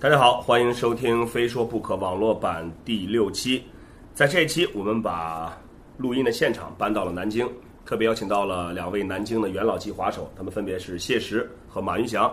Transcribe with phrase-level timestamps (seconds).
[0.00, 3.64] 大家好，欢迎收听《非说不可》网络版第六期。
[4.14, 5.58] 在这一期，我们把
[5.96, 7.50] 录音的现场搬到了南京，
[7.84, 12.32] 特别邀请到了两位南京的元老级滑手，他们分别是谢石和马云祥。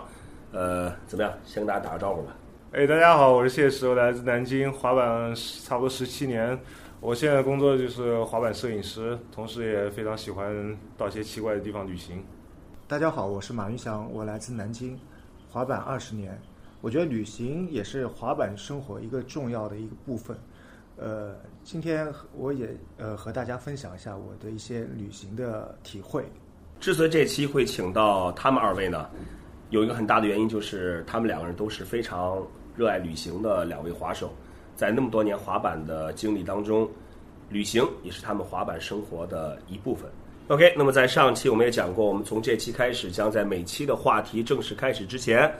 [0.52, 1.34] 呃，怎么样？
[1.43, 2.36] 先跟大家打个招呼吧。
[2.73, 6.55] 哎，大家好，我是谢石，我来自南京，滑板差不多十七年。
[7.00, 12.23] 我现在工作就是滑板摄影师，同时也非常喜欢到一些奇怪的地方旅行。
[12.88, 14.95] 大家好，我是马云祥，我来自南京，
[15.50, 16.40] 滑板二十年。
[16.85, 20.38] 我觉得旅行也是滑板生活一个重要的一个部分。
[20.98, 22.07] 呃，今天
[22.38, 26.23] 我也呃和大家分享一下我的一些旅行的体会。
[26.79, 29.09] 之所以这期会请到他们二位呢，
[29.71, 32.40] 有一个很大的原因就是他们两个人都是非常
[32.77, 34.31] 热爱旅行的两位滑手，
[34.76, 36.88] 在那么多年滑板的经历当中，
[37.49, 40.07] 旅行也是他们滑板生活的一部分。
[40.49, 45.52] OK，那么在上期我们也讲过，我们从这期开始将在每期的话题正式开始之前。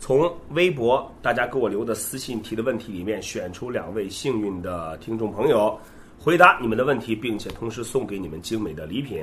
[0.00, 5.78] 从微博大家给我留的私信提的问题里面选出两位幸运的听众朋友，
[6.18, 9.22] 回答你们的问题，并且同时送给你们精美的礼品。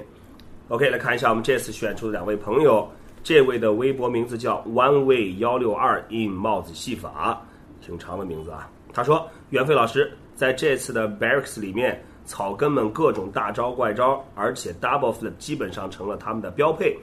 [0.67, 2.88] OK，来看一下我们这次选出的两位朋友，
[3.23, 7.42] 这位的微博名字叫 One Way 幺六二 in 帽子戏法，
[7.81, 8.70] 挺长的名字啊。
[8.94, 16.95] 他说：“袁飞老师在这次的 Barracks 里面，草根们各种大招怪招，而且 Double Flip 基本上成了他们的标配，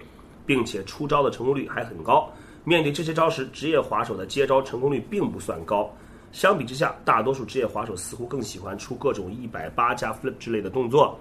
[0.47, 2.31] 并且出招的成功率还很高。”
[2.65, 5.95] 面对这些招时，职业滑手的接招成功率并不算高。
[6.33, 11.17] 相比之下，大多数职业滑手似乎更喜欢出各种一百八加 flip 之类的动作。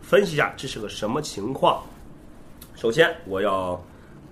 [0.00, 1.82] 分析一下这是个什么情况？
[2.74, 3.72] 首先，我要，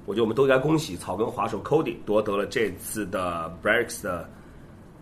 [0.07, 4.27] 我觉得我们都应该恭喜草根滑手 Cody 夺得了这次的 Breaks 的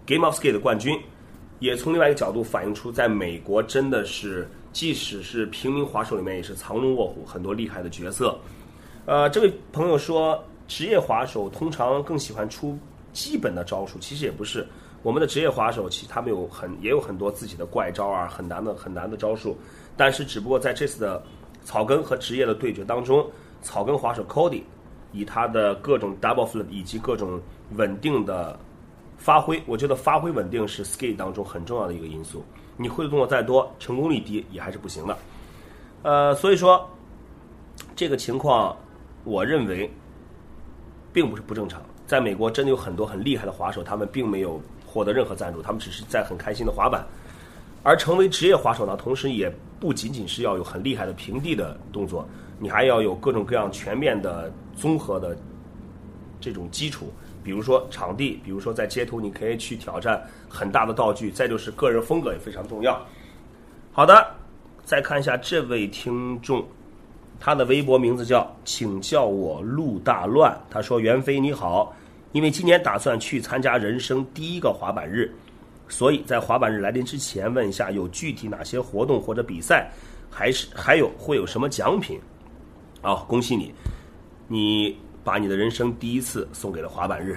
[0.07, 0.99] Game of Skate 的冠军，
[1.61, 8.37] 也从另外一个角度反映出，在美国真的是，即使是平民滑手里面也是藏龙卧虎，很多厉害的角色。
[9.05, 10.43] 呃，这位朋友说。
[10.69, 12.79] 职业滑手通常更喜欢出
[13.13, 14.67] 基本的招数，其实也不是。
[15.03, 19.57] 我们的职业滑手其实他们有很也有很多自己的怪招啊，很难的很难的招数。
[19.97, 21.23] 但是只不过在这次的
[21.63, 23.25] 草根和职业的对决当中，
[23.63, 24.63] 草根滑手 Cody
[25.13, 27.41] 以他的各种 double flip 以及各种
[27.77, 28.59] 稳定的
[29.17, 32.45] 发挥，我觉得发挥稳定是 skate 当中很重要的一个因素。
[32.77, 35.17] 你会的动作再多，成功率低也还是不行的。
[36.03, 36.85] 呃，所以说
[37.95, 38.77] 这个情况，
[39.23, 39.89] 我认为。
[41.17, 47.07] 并不是不正常，在美国真的有很多很厉害的滑手，他们并没有获得任何赞助，他们只是在很开心的滑板。
[47.83, 49.51] 而成为职业滑手呢，同时也
[49.81, 52.29] 不仅仅是要有很厉害的平地的动作，
[52.59, 55.35] 你还要有各种各样全面的综合的
[56.39, 57.11] 这种基础，
[57.43, 63.01] 比如说场地，比如说在街头你可以去挑战很大的道具，再就是个人风格也非常重要。
[63.91, 64.35] 好的，
[64.85, 66.63] 再看一下这位听众。
[67.39, 70.59] 他的微博名字叫“请叫我陆大乱”。
[70.71, 71.95] 他说：“袁飞你好，
[72.33, 75.31] 因为今年打算去参加人生第一个滑板日，
[75.87, 79.91] 所以在滑板日来临之前问一下有具体哪些活动或者比赛，
[80.31, 82.19] 还是还有会有什么奖品？
[83.03, 83.73] 好，恭喜你，
[84.49, 87.37] 你把你的人生第一次送给了滑板日。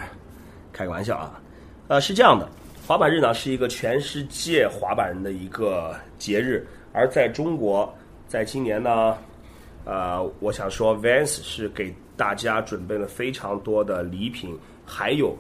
[0.72, 1.42] 开个玩笑啊，
[1.90, 2.50] 呃，是这样的，
[2.88, 7.94] 滑板日呢是一个全世界滑板人的一个节日，而在中国，
[8.28, 9.16] 在今年呢。”
[9.86, 15.36] 呃，我想说，Vans 是给大家准备了非常多的礼品，还有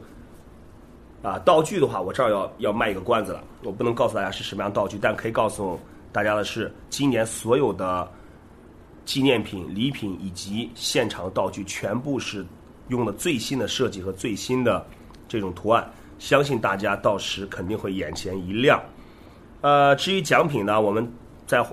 [1.22, 5.78] 啊道具的话，我这儿要要卖一个关子了，我不能告诉大家是什么样道具，但可以告诉
[6.12, 8.10] 大家的是，今年所有的
[9.06, 12.44] 纪念品、礼品以及现场道具，全部是
[12.88, 14.84] 用了最新的设计和最新的
[15.28, 18.82] 这种图案，相信大家到时肯定会眼前一亮。
[19.62, 21.08] 呃，至于奖品呢，我们
[21.46, 21.64] 在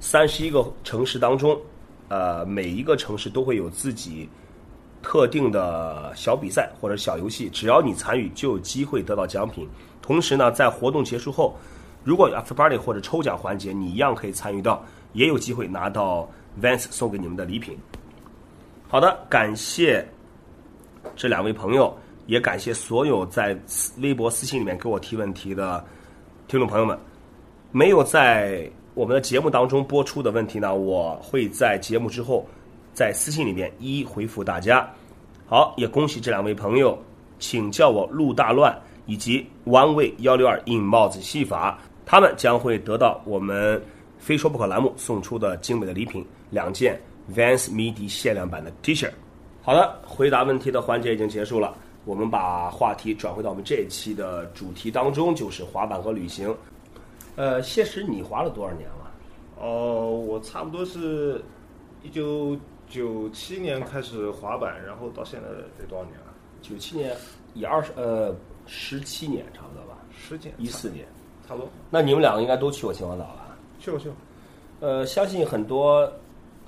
[0.00, 1.60] 三十一个城市当中。
[2.08, 4.28] 呃，每一个城市都会有自己
[5.02, 9.68] 特定的小比赛或者小游戏，只要你参与，就有机会得到奖品。
[10.00, 11.56] 同时呢，在活动结束后，
[12.04, 14.84] 如果有 after party 或者抽奖环节，你一样可以参与到，
[15.14, 16.28] 也有机会拿到
[16.62, 17.76] Vans 送给你们的礼品。
[18.86, 20.06] 好的，感谢
[21.16, 21.92] 这两位朋友，
[22.26, 23.58] 也感谢所有在
[23.98, 25.84] 微博私信里面给我提问题的
[26.46, 26.96] 听众朋友们，
[27.72, 28.70] 没有在。
[28.96, 32.46] 我们的节目当中播出的问题呢，我会在节目之后
[32.94, 34.90] 在私信里面一一回复大家。
[35.44, 36.98] 好，也恭喜这两位朋友，
[37.38, 43.80] 请叫我陆大乱以及 One Way 幺六二 in 帽子戏法，他们将会得到我们
[44.16, 46.98] 非说不可栏目送出的精美的礼品，两件
[47.30, 49.10] Vans 迷笛限量版的 T 恤。
[49.62, 51.76] 好的，回答问题的环节已经结束了，
[52.06, 56.56] 我们把话题转回到我们这一期的主题当中，就是滑板和旅行。
[57.36, 59.12] 呃，谢石，你滑了多少年了？
[59.60, 61.42] 哦，我差不多是
[62.02, 62.56] 一九
[62.88, 65.48] 九七年开始滑板，然后到现在
[65.78, 66.32] 得多少年了？
[66.62, 67.14] 九七年
[67.54, 68.34] 也二十呃
[68.66, 71.06] 十七年差不多吧，十几一四年。
[71.46, 71.68] 差不多。
[71.90, 73.56] 那你们两个应该都去过秦皇岛吧？
[73.78, 74.16] 去过去过。
[74.80, 76.10] 呃，相信很多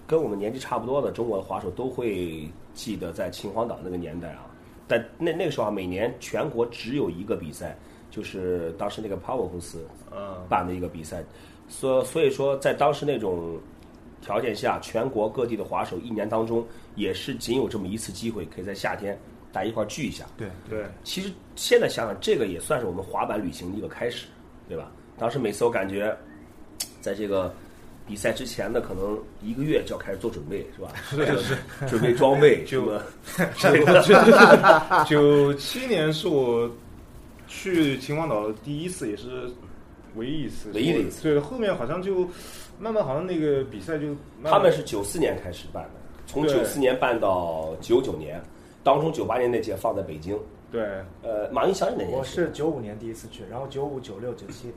[0.07, 4.47] 跟我们年纪差不多的中国的滑手都会记得在秦皇岛那个年代啊。
[4.87, 7.77] 但那那个时候啊，每年全国只有一个比赛，
[8.11, 11.23] 就是当时那个 Power 公司嗯，办的一个比赛，
[11.69, 13.59] 所所以说在当时那种
[14.21, 16.67] 条件下，全国各地的滑手一年当中
[16.97, 19.19] 也是仅有这么一次机会，可以在夏天
[19.53, 20.25] 大家一块聚一下。
[20.37, 24.27] 对，对，其实现在想想，这个也算是我们滑板旅行的一个开始，
[24.69, 24.91] 对吧？
[25.19, 26.17] 当时每次我感觉，
[27.01, 27.55] 在这个
[28.07, 30.93] 比赛之前的可能一个月就要开始做准备，是吧？
[31.11, 31.57] 是是，
[31.87, 32.87] 准备装备，就
[35.07, 36.71] 九七年是我
[37.49, 39.51] 去秦皇岛第一次，也是
[40.15, 40.71] 唯一一次。
[40.73, 42.29] 唯一的一次对，后面好像就
[42.79, 44.09] 慢慢好像那个比赛就
[44.41, 45.91] 慢慢他们是九四年开始办的，
[46.27, 48.41] 从对九四年办到九九年，
[48.85, 50.39] 当中九八年那届放在北京。
[50.71, 50.83] 对
[51.23, 52.19] 呃，马云想是哪年？
[52.19, 54.71] 我是九五年第一次去，然后九五、九六、九七，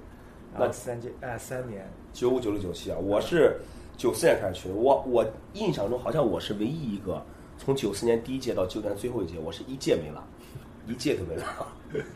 [0.57, 3.57] 那三届哎三年，九五、九六、九七啊，我是
[3.97, 4.75] 九四年开始去的。
[4.75, 7.21] 我我印象中好像我是唯一一个
[7.57, 10.25] 从九四年第一届到九年最后一届，我是一届没了，
[10.87, 11.43] 一届都没了。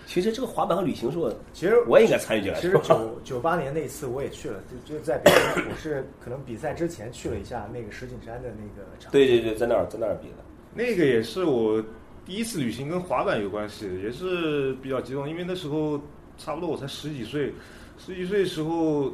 [0.07, 2.59] 其实这个滑板和旅行是我， 其实我也应该参与进来。
[2.59, 9.11] 其实九九八年那一次我也去了，就就在北京，我是可能比赛之前去了一下那个石景山的那个场。
[9.11, 10.35] 对对对，在那儿在那儿比的。
[10.73, 11.83] 那个也是我
[12.25, 15.99] 第一次旅行，跟滑板有关系，也是比较激动，因为那时候
[16.37, 17.53] 差不多我才十几岁，
[17.97, 19.13] 十几岁的时候，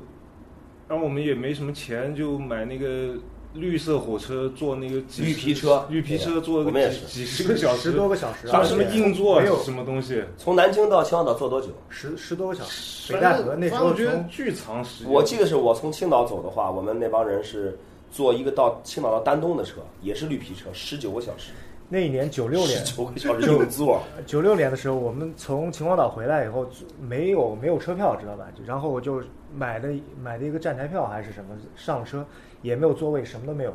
[0.88, 3.16] 然后我们也没什么钱，就买那个
[3.54, 5.86] 绿色火车，坐那个绿皮车。
[5.90, 7.02] 绿皮车坐了我们也是。
[7.02, 9.62] 个几几十个小时，十多个小时，上什么硬座没有。
[9.64, 11.68] 什么东西，从南京到秦皇岛坐多久？
[11.90, 15.12] 十十多个小时，北戴河那时候从巨长时间。
[15.12, 17.78] 我记得是我从青岛走的话，我们那帮人是
[18.10, 21.52] 坐一个到青岛到丹东的车，也是绿皮车，十九个小时，
[21.90, 22.86] 那一年九六年。
[22.86, 24.02] 十九个小时硬座。
[24.26, 26.66] 九六年的时候，我们从秦皇岛回来以后，
[27.00, 28.46] 没有没有车票，知道吧？
[28.66, 29.22] 然后我就
[29.54, 29.90] 买的
[30.22, 32.26] 买的一个站台票还是什么，上了车
[32.62, 33.74] 也没有座位，什么都没有，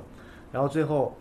[0.53, 1.15] 然后最后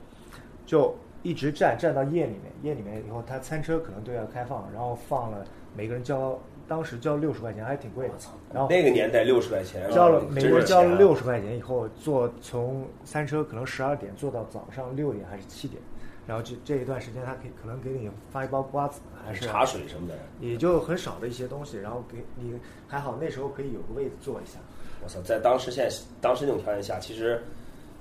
[0.65, 5.45] 就一直站站到夜里面，夜里面以后，他餐车可能都要开放，然后放了
[5.75, 8.13] 每个人交，当时交六十块钱，还挺贵的。
[8.53, 15.81] 然后那个年代六十块钱，交了，每个人交了六十块钱以后，坐从餐车可能十二点坐到早上六点还是七点，
[16.27, 20.13] 然后这这一段时间他可以可能给你发一包瓜子，还是茶水什么的。
[20.39, 24.59] 也就很少的一些东西，然后给你还好那时候可以有个位子坐一下。
[25.05, 27.39] 我操，在当时现在当时那种条件下，其实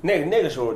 [0.00, 0.74] 那个那个时候，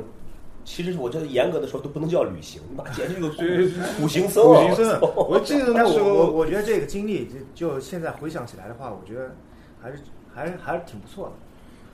[0.63, 4.61] 其实我觉得严格的说都不能叫旅行，妈简直 是个苦苦行僧啊！
[4.69, 9.35] 苦行僧我记得 那时候我我觉得这个经历就就现在回想起来的话，我觉得
[9.81, 9.97] 还是
[10.31, 11.33] 还是还是挺不错的。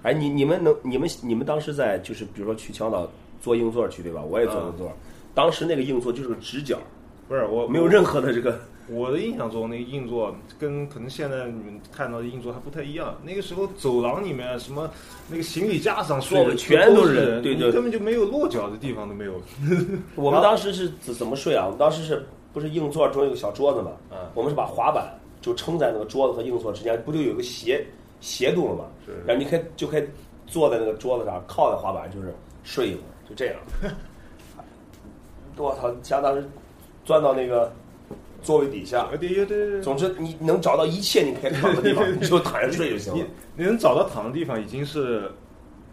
[0.09, 3.09] 哎，你你们能你们你们当时在就是比如说去青岛
[3.41, 4.21] 坐硬座去对吧？
[4.21, 4.91] 我也坐硬座，
[5.33, 6.77] 当时那个硬座就是个直角，
[7.29, 13.15] 不是我没有任何的这个我的印象中，那个硬座跟可能现在你们看到的硬座还不太一样。
[13.23, 14.89] 那个时候走廊里面什么
[15.27, 19.41] 那个行李架上睡的全都是是人，对对你根本就没有落脚的地方都没有。
[20.15, 21.65] 我们当时是怎怎么睡啊？
[21.65, 22.23] 我们当时是
[22.53, 23.91] 不是硬座中有个小桌子嘛？
[24.11, 25.11] 嗯我们是把滑板
[25.41, 27.85] 就撑在那个桌子和硬座之间，不就有个斜
[28.21, 28.85] 斜度了嘛？
[29.05, 30.03] 是然后你可以就可以
[30.45, 32.33] 坐在那个桌子上，靠在滑板，就是
[32.63, 33.55] 睡一会儿，就这样。
[35.57, 35.89] 我操！
[36.03, 36.45] 相当时
[37.05, 37.71] 钻到那个
[38.45, 39.07] 座位底下。
[39.11, 43.27] 呃对对对对，总之，你能找到一切你可以躺的地方， 你就躺下睡就行你了。
[43.57, 45.31] 你能找到躺的地方已经是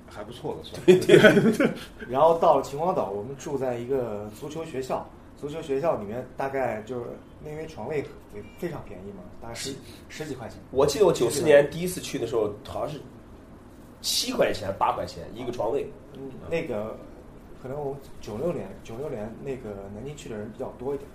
[0.06, 1.16] 还不错了， 对。
[2.08, 5.08] 然后到了秦皇岛，我们住在一个足球学校，
[5.40, 7.06] 足球学校里面大概就是
[7.44, 9.74] 因为床位非非常便宜嘛，大概十
[10.08, 10.58] 十几块钱。
[10.70, 13.00] 我记得我九四年第一次去的时候，好像是
[14.02, 15.90] 七块钱、八块钱一个床位。
[16.14, 16.96] 嗯，那个
[17.62, 21.08] 可能我九六年九六年那个南京去的人比较多一点，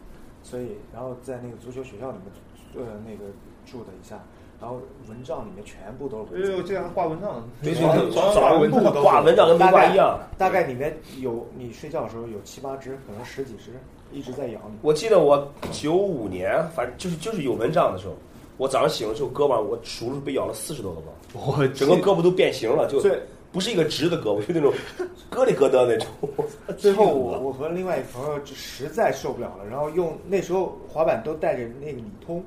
[0.49, 3.29] 所以然后在那个足球学校里面呃那个
[3.69, 4.17] 住了一下，
[4.61, 6.69] 然后蚊帐里面全部都是蚊哎呦，子。
[6.69, 10.17] 这样挂蚊帐，对对床对，床早上上蚊子不挂蚊帐跟没挂一样。
[10.37, 13.71] 大概里面有你睡觉的时候有七八只，可能十几只
[14.13, 14.77] 一直在咬你。
[14.81, 18.13] 我记得我九五年，反正就是就是有蚊帐的时候，
[18.55, 21.11] 我早上醒了之后，胳膊我数了被咬了四十多个包，
[21.57, 23.21] 我整个胳膊都变形了，就最
[23.57, 24.71] 不是一个直的胳膊， 就那种
[25.31, 26.07] 咯里咯噔那种。
[26.77, 32.45] 最后我我和另外一朋友就实在受不了了，然后用那时候滑板都带着那个理通，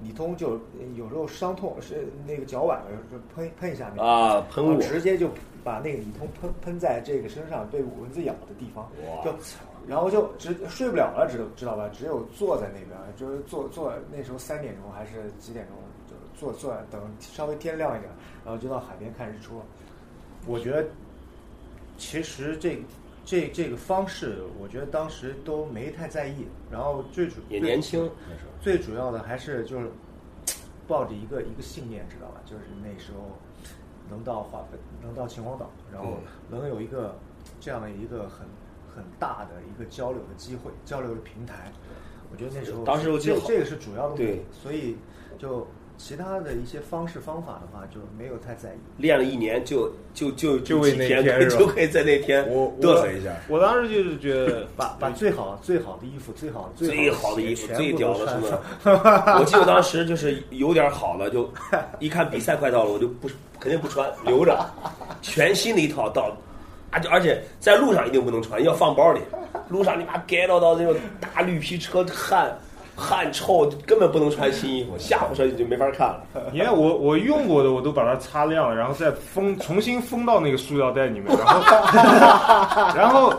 [0.00, 0.52] 理通就
[0.94, 5.28] 有时候伤痛是那个脚崴了就喷喷一下那个啊喷雾直接就
[5.64, 8.88] 把那个理通喷喷在这个身上被蚊子咬的地方，
[9.24, 9.34] 就
[9.88, 11.90] 然后就直睡不了了，知道知道吧？
[11.92, 15.76] 只有坐在那边，就是坐坐那时候三点钟还是几点钟，
[16.08, 18.08] 就坐坐等稍微天亮一点，
[18.44, 19.64] 然后就到海边看日出了。
[20.46, 20.86] 我觉得
[21.96, 22.82] 其实这
[23.24, 26.46] 这这个方式，我觉得当时都没太在意。
[26.70, 28.10] 然后最主也年轻。
[28.60, 29.88] 最主要的还是就是
[30.86, 32.40] 抱着一个一个信念，知道吧？
[32.44, 33.38] 就是那时候
[34.10, 34.66] 能到华
[35.02, 36.18] 能到秦皇岛，然后
[36.50, 37.16] 能有一个
[37.60, 38.46] 这样的一个很
[38.94, 41.70] 很大的一个交流的机会、交流的平台。
[42.32, 44.96] 我觉得那时候当时我记得这这个是主要的目的对，所以
[45.38, 45.66] 就
[45.98, 48.78] 其他的一些方式方法的话，就没有太在意。
[48.96, 53.34] 练了一年就就就就为几天那天 就可以在那天我嘚瑟一下。
[53.48, 58.62] 我当时就是觉得 把把最好最好的衣服、最好最好好的衣服、最屌的什么上？？
[59.40, 61.50] 我记得当时就是有点好了，就
[61.98, 63.28] 一看比赛快到了，我就不
[63.58, 64.56] 肯定不穿，留着，
[65.20, 66.30] 全新的一套到，
[66.90, 69.20] 而且而且在路上一定不能穿，要放包里。
[69.68, 72.56] 路上你妈该到到那种大绿皮车汗
[72.98, 76.22] 汗臭，根本不能穿新衣服，下火车你就没法看了。
[76.52, 83.32] 你看我我用过的我都把它擦亮了，然后再封重新封到那个塑料袋里面，然后 然后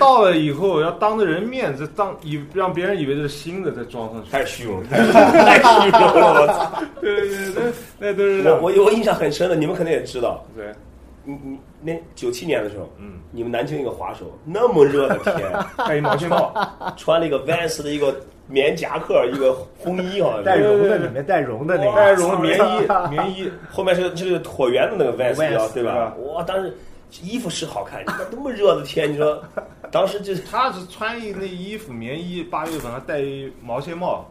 [0.00, 4.30] 到了以后要当着人面再当以让别人以为这是新的再装上去。
[4.30, 6.42] 太虚荣，太 太虚荣了！
[6.42, 6.82] 我操！
[7.00, 7.62] 对对对，
[8.00, 10.74] 那那都是我我我印象很深的，你们肯定也知道，对，
[11.22, 15.52] 你你那九七年的时候，嗯，你们南京一个滑手，那么热的天，
[15.86, 16.52] 戴一毛线帽，
[16.96, 18.14] 穿了一个 Vans 的一个
[18.46, 26.14] 棉夹克，一个风衣好像 带，绒的里面带绒的那个，带绒的棉衣 棉衣，后面是就是个椭圆的那个 Vans，对吧？
[26.34, 26.76] 哇，当时
[27.22, 29.42] 衣服是好看，你看那么热的天，你说
[29.90, 34.28] 当时就是他是穿一那衣服棉衣，八月份还戴一毛线帽，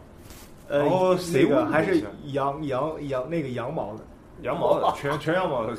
[0.67, 3.99] 呃然后，谁那个还是羊羊羊那个羊毛的，
[4.41, 5.73] 羊毛的，全全羊毛的。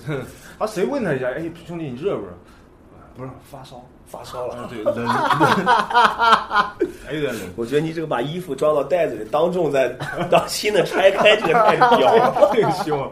[0.58, 1.28] 啊，谁问他一下？
[1.28, 2.28] 哎，兄弟，你热不热？
[3.16, 4.54] 不是发烧，发烧了。
[4.54, 5.06] 啊，对，冷，
[7.04, 7.42] 还有点冷。
[7.56, 9.88] 我觉得你这个把衣服装到袋子里，当众在
[10.30, 12.50] 当新的拆开，这个太屌了。
[12.54, 13.10] 这个希望，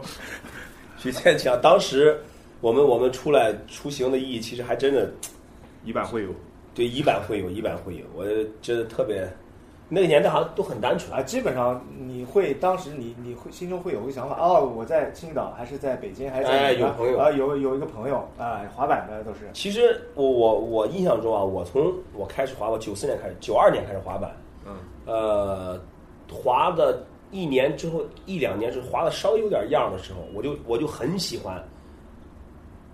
[0.97, 2.19] 许现讲，当时
[2.61, 5.11] 我们我们出来出行的意义，其实还真的
[5.83, 6.29] 一般会有。
[6.75, 8.25] 对一版会有，一版会有，我
[8.59, 9.31] 觉得特别，
[9.93, 24.35] 那个年代好像都很单纯啊，基本上你会当时你你会心中会有个想法，哦，我在青岛还是在北京还是在有朋友啊，有有一个朋友啊，滑板的都是，其实我我我印象中啊，我从我开始滑，我九四年开始，九二年开始滑板，
[24.65, 25.79] 嗯，呃，
[26.27, 31.63] 滑的一年之后一两年，就是滑的稍微有点样的时候，我就我就很喜欢，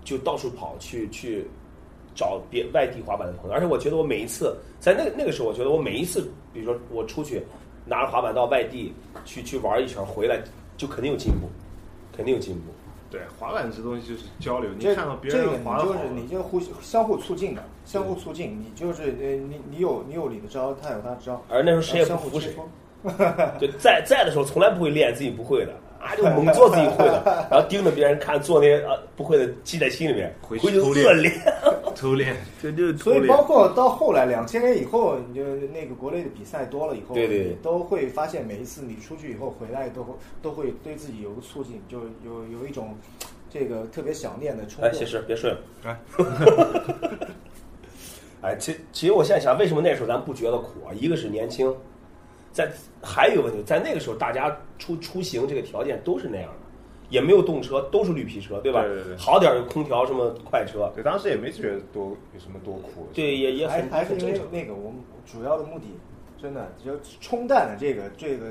[0.04, 1.48] 就到处跑去去
[2.14, 6.20] 找别外地滑板的朋友，而且我觉得我每一次在那个那个时候，我觉得我每一次，
[6.52, 7.42] 比如说我出去
[7.86, 8.92] 拿着滑板到外地
[9.24, 10.40] 去去玩一圈，回来
[10.76, 11.48] 就肯定有进步，
[12.16, 12.62] 肯定有进步。
[13.10, 22.54] 对，滑板这东西就是交流，你这看到别人滑的好你就是你就互相互促进的，相互促进，你就是呃你你有你有你的招，他有他的招，而那时候谁也不相互服谁。
[23.58, 31.32] 就在在的时候从来不会练自己不会的啊，就猛做自己会的， 然后盯着别人看做那些啊不会的记在心里面，回回去去偷练恶练，
[31.94, 32.36] 偷练。
[32.62, 35.42] 就就所以包括到后来两千年以后，你就
[35.72, 42.96] 那个国内的比赛多了以后，对对都会发现每一次你出去以后回来都会都会对自己有个促进，就有有一种
[43.50, 44.98] 这个特别想念的冲哎，动。
[44.98, 45.58] 其实别睡了。
[45.84, 45.96] 哎，
[48.42, 50.92] 哎，其其实我现在想，为什么那时候咱不觉得苦啊？
[50.94, 51.74] 一个是年轻，
[52.52, 52.70] 在
[53.02, 56.56] 还有一个问题，在那个时候大家出出行这个条件都是那样的，
[57.08, 58.82] 也没有动车，都是绿皮车，对吧？
[58.82, 63.08] 对对对好点儿有空调什么快车，对，当时也没觉得多有什么多苦。
[63.14, 64.26] 对，也也很还还是因。
[64.26, 65.86] 为那个我们主要的目的，
[66.40, 68.46] 真的就冲淡了这个这个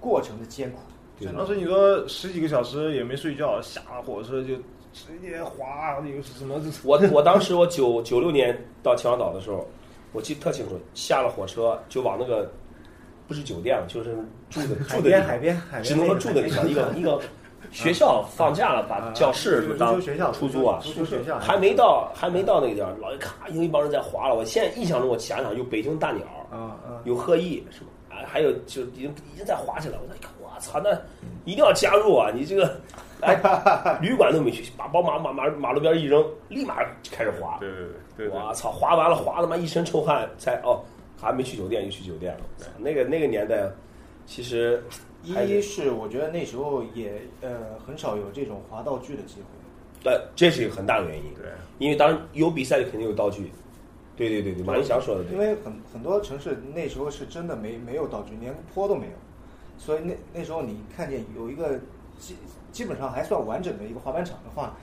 [0.00, 0.78] 过程的艰苦。
[1.16, 4.56] 对当时你说十几个小时也没睡觉，下了火车就
[4.92, 6.60] 直接滑，有什么？
[6.82, 9.64] 我我当时我九九六年到秦皇岛的时候，
[10.12, 12.50] 我记得特清楚，下了火车就往那个
[13.26, 14.16] 不是酒店了， 就是
[14.50, 17.20] 住的住的海边海边只能说住的地方，一个一个
[17.70, 24.34] 学校放假了，把教室就当学校出租啊，足球学校还没到还没到那个地儿，老一咔，有一帮人在划了。
[24.34, 27.86] 我现在印象中，我想想有北京大鸟，啊啊，有鹤翼是吧？
[28.10, 30.02] 啊，还有就已经已经在划起来了。
[30.08, 30.90] 我一看，我操，那
[31.44, 32.30] 一定要加入啊！
[32.32, 32.70] 你这个，
[33.22, 33.34] 哎，
[34.00, 36.76] 旅馆都没去，把宝马马马马路边一扔，立马
[37.10, 37.56] 开始滑。
[37.58, 37.88] 对对对
[38.18, 38.38] 对对。
[38.38, 40.80] 我操，滑完了，滑他妈一身臭汗，才哦，
[41.24, 42.40] 还没去酒店，就去酒店了。
[42.78, 43.68] 那个那个年代，
[44.26, 44.82] 其实
[45.22, 49.46] 一是是我觉得那时候也呃很少有这种滑道具的机会。
[50.04, 51.24] 但，这是一个很大的原因。
[51.34, 51.46] 对，
[51.78, 53.50] 因为当然有比赛就肯定有道具。
[54.16, 55.32] 对对对对，马云祥说的对。
[55.32, 59.12] 因为很很多城市那时候是真的没没有道具，连坡都没有，
[59.76, 61.80] 所以那那时候你看见有一个
[62.18, 62.36] 基
[62.70, 64.76] 基本上还算完整的一个滑板场的话，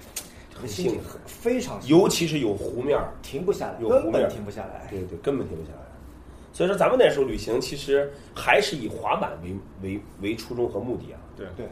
[0.53, 4.88] 很幸福很非常幸福尤其是有湖面儿，停不下来，有湖面根本停不下来。
[4.89, 5.86] 对对，根本停不下来。
[6.53, 11.20] 所以说，咱们那时候旅行其实还是以滑板为为为初衷和目的啊。
[11.38, 11.65] 对对，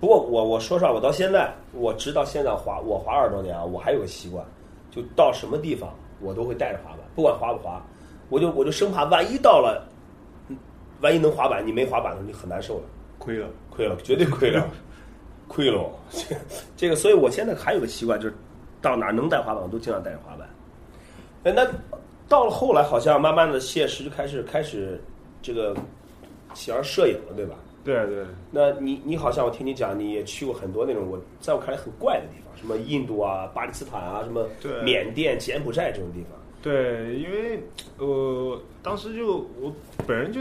[0.00, 4.44] 不过我我说实话，我到现在，我直到现在滑我滑二十多年啊，我还有个习惯，
[4.90, 7.84] 就到什么地方我都会带着滑板，不管滑不滑，
[8.28, 9.86] 我就我就生怕万一到了，
[10.48, 10.56] 嗯
[11.00, 12.86] 万一能滑板，你没滑板的时候你很难受的。
[13.18, 13.48] 亏了。
[13.70, 14.64] 亏了，绝对亏了，
[15.48, 15.90] 亏了。
[16.10, 16.36] 这
[16.76, 18.34] 这个，所以我现在还有个习惯，就是
[18.80, 20.48] 到哪儿能带滑板，我都尽量带着滑板。
[21.42, 21.66] 哎，那
[22.28, 25.00] 到了后来，好像慢慢的谢师就开始开始
[25.42, 25.76] 这个
[26.54, 27.54] 喜欢摄影了，对吧？
[27.84, 34.48] 对对，那你你好像我听你讲，你也去过很多那种我在我看来很怪的地方，什么印度啊、巴基斯坦啊、什么
[34.82, 36.30] 缅甸、柬埔寨这种地方。
[36.62, 37.62] 对，因为
[37.98, 39.70] 呃，当时就我
[40.06, 40.40] 本人就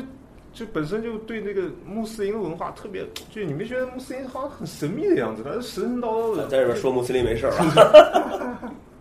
[0.54, 8.72] 就本身就对那个穆斯林的文化特别，就你没觉得穆斯林好像很神秘的样子，他是神神叨叨的，在这边说穆斯林没事儿吧？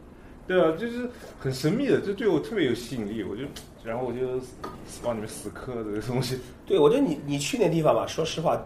[0.53, 3.43] 对啊，就是很神秘的，这对我特别有吸引力，我就
[3.83, 4.41] 然后我就
[5.03, 6.39] 往里面死磕这个东西。
[6.67, 8.63] 对，我觉得你你去那地方吧，说实话，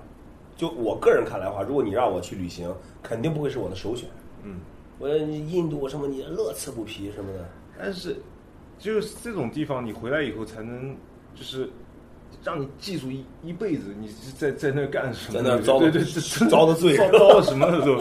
[0.56, 4.08] 就我个人看来的话，如果你让我去旅行，肯定不会是我的首选。
[4.42, 4.56] 嗯，
[4.98, 8.16] 我印度什么你乐此不疲什么的，但是
[8.78, 10.96] 就是这种地方，你回来以后才能
[11.34, 11.68] 就是。
[12.44, 15.42] 让你记住一一辈子，你是在在那儿干什么？
[15.42, 18.00] 在那遭的对对对， 遭的罪遭遭了什么的都。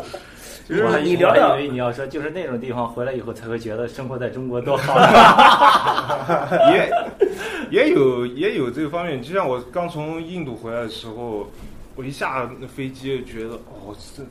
[0.67, 4.97] 就是我还你聊聊你要说就是那种地方回来以后才会觉得生活在中国多好。
[6.73, 6.91] 也
[7.69, 11.47] 也有也有这个方面，就像我刚从印度回来的时候，
[11.95, 14.23] 我一下那飞机就觉得，哦，这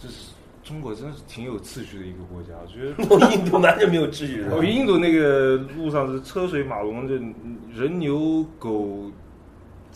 [0.00, 0.30] 这是
[0.64, 2.54] 中国真是挺有秩序的一个国家。
[2.62, 4.42] 我觉得我印度完全没有秩序。
[4.50, 7.14] 我印度那个路上是车水马龙，这
[7.78, 9.10] 人牛狗。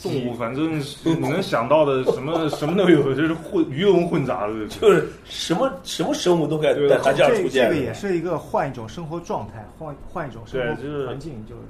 [0.03, 7.69] 动物反正是你能想到的什么 什么都有，就是混鱼龙混杂的，就是什么什么生物都该在它这样出现。
[7.69, 11.61] 这个也是一个换一种生活状态，换换一种生对就是活环境，就是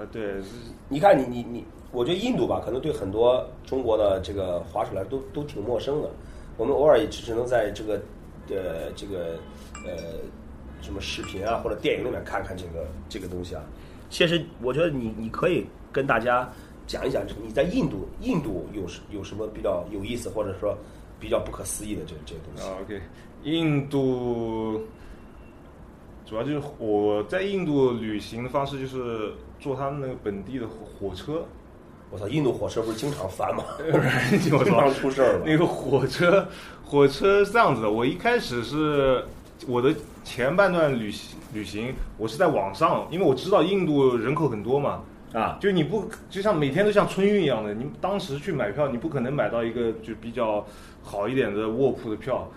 [0.00, 0.50] 啊，对，是
[0.88, 6.08] 你看你你你，我觉得印度吧，可能对很多中国的这个滑手来都都挺陌生的。
[6.56, 7.94] 我们偶尔也只只能在这个
[8.50, 9.38] 呃这个
[9.84, 9.92] 呃
[10.80, 13.62] 什么视频啊或者电影里面看看这个这个东西啊。
[14.10, 16.50] 其实我觉得你你可以跟大家
[16.88, 20.76] 讲一讲，你在印度印度有什有什么比较有意思或者说
[21.20, 22.68] 比较不可思议的这这些东西。
[22.68, 23.00] 啊，OK，
[23.44, 24.82] 印度
[26.26, 30.74] 主要就是我在印度旅行的方式就是坐他们那个本地的火
[31.08, 31.44] 火车。
[32.10, 33.62] 我操，印度火车不是经常翻吗？
[34.32, 35.44] 你听我说经常出事儿吗？
[35.44, 36.48] 那个火车，
[36.82, 37.90] 火车是这样子的。
[37.90, 39.22] 我一开始是
[39.66, 50.64] 我的前半段旅行旅行，我是在网上，因为我知道印度人口很多嘛，啊，就你不就像每天都像春运一样的，你当时去买票，你不可能买到一个就比较
[51.02, 52.50] 好一点的卧铺的票，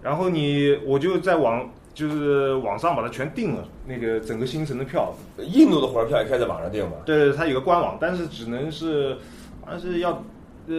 [0.00, 6.96] 然后你我就在网就是网上把它全订了，那个整个行程的票，印度的火车票也可以在网上订吗？
[7.04, 9.16] 对，它有个官网，但是只能是
[9.64, 10.22] 好像是要
[10.68, 10.74] 呃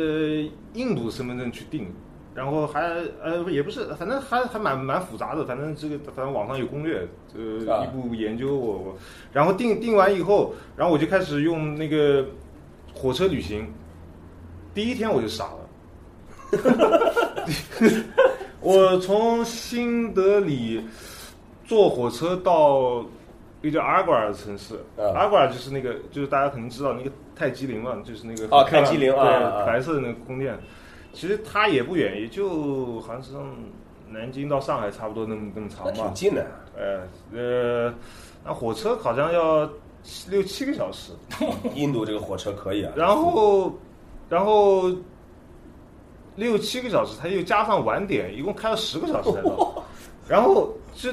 [0.73, 1.91] 印度身份证去订，
[2.35, 2.81] 然后还
[3.23, 8.97] 呃也不是，反正还还蛮蛮复杂的，反正这个反正网上有攻略，呃啊一步研究我我，
[9.31, 12.25] 然后定定完以后，然后我就开始用那个
[12.93, 13.67] 火车旅行，
[14.73, 15.69] 第一天我就傻了，
[18.61, 20.83] 我从新德里
[21.65, 23.03] 坐火车到
[23.61, 25.05] 一个叫阿瓜尔的城市，啊。
[25.15, 29.65] 阿瓜尔就是那个就是大家肯定知道那个泰姬陵嘛，就是那个啊泰姬陵啊对啊啊。
[29.65, 30.57] 白色的那个宫殿，
[31.13, 33.55] 其实它也不远，也就好像是从
[34.09, 36.45] 南京到上海差不多那么那么长那吧挺，近的。
[36.75, 37.93] 呃呃，
[38.43, 39.65] 那火车好像要
[40.01, 41.13] 七六七个小时，
[41.75, 42.91] 印度这个火车可以啊。
[42.95, 43.71] 然后，
[44.27, 44.91] 然后
[46.35, 49.83] 六七个小时，他又加上晚点，一共开了十个小时才到。
[50.27, 51.11] 然后就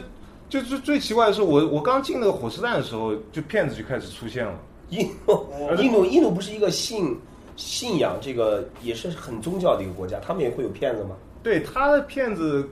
[0.48, 4.58] 就就最奇怪的是，我我刚进那个火车站的时候，就骗子就开始出现了。
[4.88, 5.46] 印度，
[5.78, 7.16] 印度，印度不是一个信
[7.60, 11.10] 信仰这个也是很宗教的一个国家，他们也会有骗子吗？
[11.42, 12.68] 对他的骗子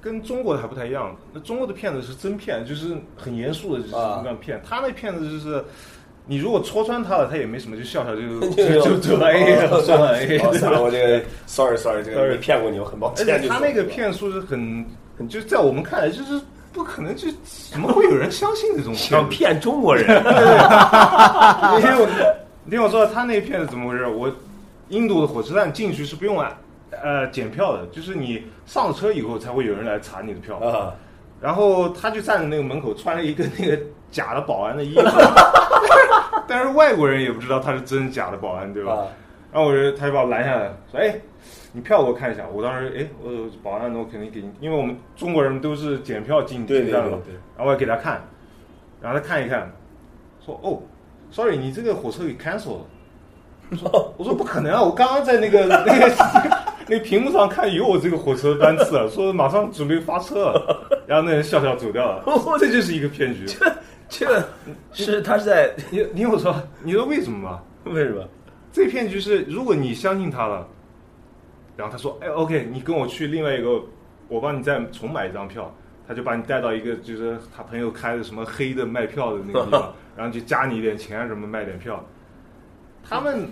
[0.00, 4.60] 跟中国的还不太一样，那中国的骗子是真骗，就是很严肃的，就是啊那样骗。
[4.68, 5.64] 他那骗子就是。
[6.26, 10.16] 你如果戳穿他了，他也没什么，就笑笑就 就就就就 A 了，算了
[10.54, 13.42] 算了，我这个 sorry sorry，这个没骗过你，我很抱而歉。
[13.42, 14.86] 且他那个骗术是很，
[15.18, 16.40] 很就是在我们看来就是
[16.72, 17.28] 不可能，就
[17.70, 22.08] 怎么会有人相信这种想 骗中国人， 因为我，
[22.64, 24.06] 你听我说，他那片是怎么回事？
[24.06, 24.32] 我
[24.88, 26.56] 印度的火车站进去是不用按
[27.02, 30.56] 呃检票的，就是你上了车以后才会有人来查你的票。
[30.58, 30.94] 啊，
[31.42, 33.78] 然后他就站在那个门口，穿了一个那个
[34.10, 35.02] 假的保安的衣服，
[36.48, 38.92] 但是外国人也不知道他是真假的保安，对吧？
[38.94, 39.08] 啊
[39.52, 41.14] 然后我就他就把我拦下来，说：“哎，
[41.70, 43.30] 你票给我看一下。”我当时哎，我
[43.62, 47.18] 保安，那我肯定给你，因为我们中国人都是检票进对进站的嘛。
[47.56, 48.20] 然后我也给他看，
[49.00, 49.70] 然后他看一看，
[50.44, 50.82] 说：“哦
[51.34, 52.86] ，sorry，你这个火车给 cancel 了。
[53.70, 54.80] ”我说：“我说不可能啊！
[54.80, 56.14] 我刚刚在那个 那个
[56.86, 60.86] 那个屏幕上看有我这个火车班次啊，说马上准备发车了。
[61.08, 62.22] ”然后那人笑笑走掉了。
[62.60, 63.46] 这就是一个骗局。
[64.08, 64.44] 这
[64.92, 67.60] 这是他是在你你我说，你说为什么吗？
[67.84, 68.22] 为什么？
[68.70, 70.66] 这骗局是如果你相信他了，
[71.76, 73.80] 然后他说，哎，OK，你跟我去另外一个，
[74.28, 75.74] 我帮你再重买一张票，
[76.06, 82.04] 他就把你带到一个就是他朋友开的什么黑的卖票的那个地方，然后就加你一点钱什么卖点票。
[83.02, 83.46] 他们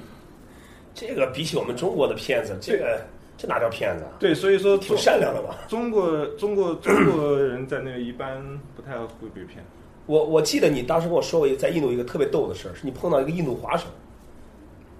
[0.94, 3.00] 这个比起我们中国的骗子，这个
[3.36, 4.12] 这哪叫骗子啊？
[4.18, 5.54] 对，所以说挺善良的嘛。
[5.68, 8.42] 中国中国中国人在那一般
[8.74, 9.64] 不太会被骗。
[10.06, 13.86] 我我记得你当时跟我说过一个在印度一个特别逗的事儿，是你碰到一个印度滑手，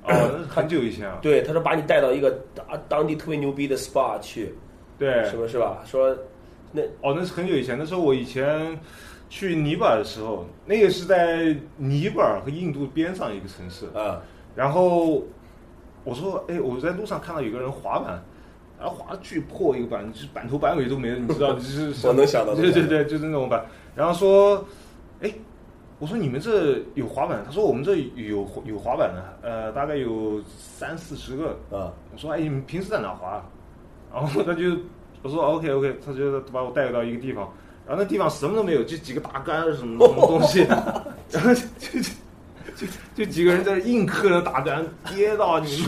[0.05, 1.19] 哦，那是很久以前啊。
[1.23, 4.55] 对，他说把你带到一个当当地特别牛逼的 SPA 去，
[4.99, 5.83] 对，什么是吧？
[5.85, 6.17] 说
[6.71, 8.79] 那哦，那是很久以前，那时候我以前
[9.33, 13.87] 去尼泊尔的时候，那个是在尼泊尔和印度边上一个城市。
[13.99, 14.21] 啊，
[14.55, 15.23] 然后
[16.05, 18.23] 我说，哎，我在路上看到有个人滑板，
[18.79, 23.65] 然后滑的巨破一个板，就是板头板尾都没了，你知道，就是 我能想到对对对，就是那种板。
[23.97, 24.63] 然后说，
[25.23, 25.33] 哎，
[25.99, 27.43] 我说你们这有滑板？
[27.43, 31.53] 他说我们这有有滑板的，呃，大概有三四十个。
[31.75, 33.43] 啊，我说，哎，你们平时在哪滑？
[34.13, 34.77] 然后他就
[35.23, 37.51] 我说 OK OK，他就把我带到一个地方，
[37.87, 40.61] 然后那地方什么都没有，就几个大杆什么什么东西，
[41.31, 42.01] 然后就就
[42.77, 45.85] 就就几个人在那硬磕着大杆，跌到你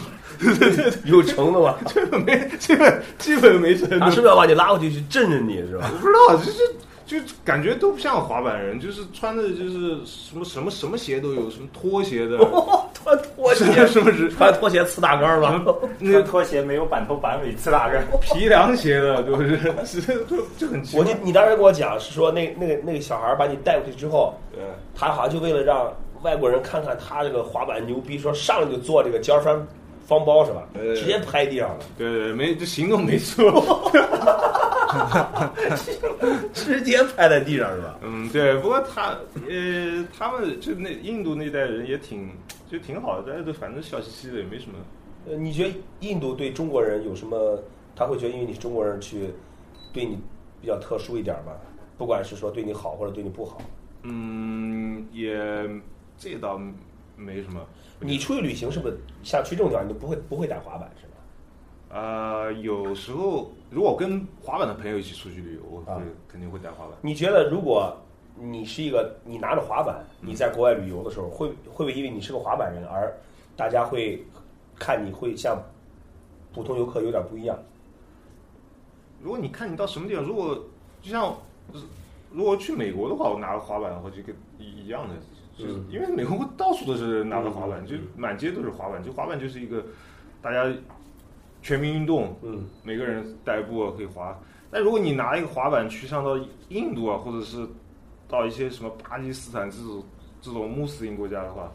[1.04, 1.76] 有成的吗？
[1.86, 5.88] 这个没基本基本没成他是不是要把你拉过去去震震你是吧？
[5.92, 6.58] 我不知道，就是
[7.06, 12.38] 就感觉都不像滑板人，就是穿的就是什么什么什么鞋都有，什么拖鞋的，
[12.94, 14.30] 穿拖鞋是不是？
[14.30, 15.62] 穿拖鞋呲大杆儿吧？
[15.98, 18.04] 那拖鞋没有板头板尾呲大个儿。
[18.20, 21.18] 皮凉鞋的都是，是就就很奇怪我就。
[21.22, 24.62] 你当时跟我讲是说那那个那个小孩儿把你带过去之后，对
[24.94, 29.54] 他好像就为了让外国人看看他这个滑板牛逼，说上来就做这个尖翻
[30.06, 30.62] 方包是吧？
[30.74, 33.90] 呃直接拍地上了，对对，没这行动没错。
[36.52, 37.98] 直接拍在地上是吧？
[38.02, 39.16] 嗯，对，不过他
[39.48, 42.30] 呃，他们就那印度那代人也挺
[42.68, 44.78] 就挺好的，大家都反正笑嘻嘻的，也没什么。
[45.26, 47.58] 呃，你觉得印度对中国人有什么？
[47.96, 49.30] 他会觉得因为你是中国人去
[49.92, 50.18] 对你
[50.60, 51.52] 比较特殊一点吗？
[51.96, 53.62] 不管是说对你好或者对你不好，
[54.02, 55.36] 嗯，也
[56.18, 56.60] 这倒
[57.16, 57.60] 没什么。
[58.00, 60.90] 你出去旅行是不是像去这种地方你都不会不会打滑板
[61.94, 62.00] 是吧？
[62.00, 66.94] 啊、有时候如果跟滑板的朋友一起出去旅游，我会、啊肯定会带滑板。
[67.00, 67.96] 你觉得如果
[68.36, 73.14] 你是一个你拿着滑板，你在国外旅游的时候，会会不会因为你是个滑板人而
[73.56, 74.24] 大家会
[74.76, 75.56] 看你会像
[76.52, 77.56] 普通游客有点不一样？
[79.22, 80.54] 如果你看你到什么地方，如果
[81.00, 81.34] 就像
[82.32, 85.14] 如果去美国的话，我拿个滑板的话，就跟一一样的，
[85.56, 89.84] 就是嗯因为美国到处都是拿着滑板，就满街都是滑板，就滑板就是一个
[90.42, 90.64] 大家
[91.64, 94.38] 全民运动，嗯，每个人带一步可以滑。
[94.70, 97.66] 但如果你拿一个滑板去上到印度啊，或者是
[98.28, 100.04] 到一些什么巴基斯坦这种
[100.42, 101.72] 这种穆斯林国家的话，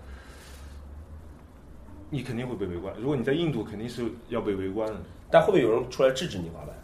[2.12, 2.94] 你肯定会被围观。
[3.00, 4.96] 如果你在印度，肯定是要被围观的。
[5.32, 6.76] 但会不会有人出来制止你滑板？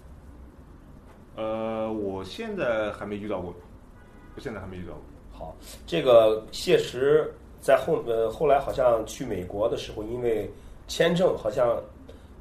[1.36, 3.54] 呃，我现在还没遇到过，
[4.36, 5.02] 我现在还没遇到过。
[5.32, 10.50] 好，这个谢石在后呃后来好像去美国的时候，因为
[10.88, 11.78] 签证好像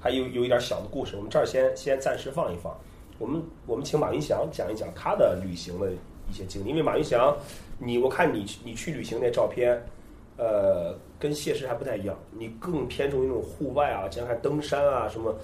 [0.04, 2.76] 还有有一点小的故事，我们这儿先先暂时放一放。
[3.18, 5.90] 我们我们请马云祥讲一讲他的旅行的
[6.28, 7.34] 一些经历，因为马云祥，
[7.78, 9.82] 你我看你你去旅行那照片，
[10.36, 15.34] 呃，跟谢石还不太一样，你更偏重于那种户外啊，像看登山啊什么，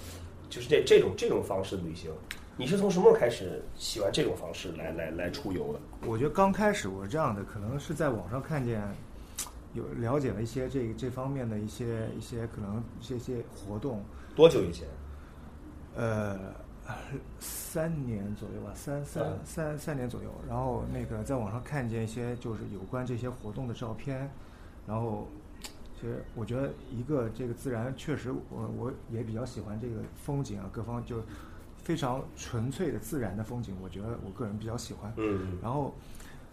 [0.47, 2.11] 就是这这种这种方式的旅行。
[2.55, 5.79] 你是从什么时候开始喜欢这种方式来来来出游的？
[6.05, 8.79] 我觉得刚开始我是这样的，可能是在网上看见
[9.73, 14.03] 有了解了一些这这方面的一些一些可能这些活动，
[14.35, 14.87] 多久以前？
[15.95, 16.39] 呃，
[17.39, 20.29] 三年左右吧，三三嗯三三年左右。
[20.47, 24.29] 然后那个在网上看见一些就是有关这些活动的照片，
[24.87, 25.27] 然后
[25.93, 31.21] 其实我觉得一个这个自然确实我我也比较喜欢这个风景啊，各方就
[31.83, 35.13] 非常纯粹的自然的风景，我觉得我个人比较喜欢。
[35.17, 35.93] 嗯然后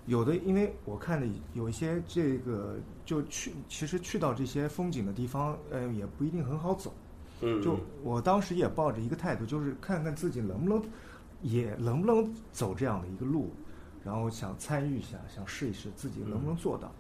[0.07, 6.93] 有的，因为我看的有一些这个就去，其实去到这些风景的地方，呃，也不一定很好走。
[7.41, 10.83] 嗯，就我当时也抱着一个态度，就是看看自己能不能，
[11.43, 13.51] 也能不能走这样的一个路，
[14.05, 16.91] 然后想参与一下，想试一试自己能不能做到，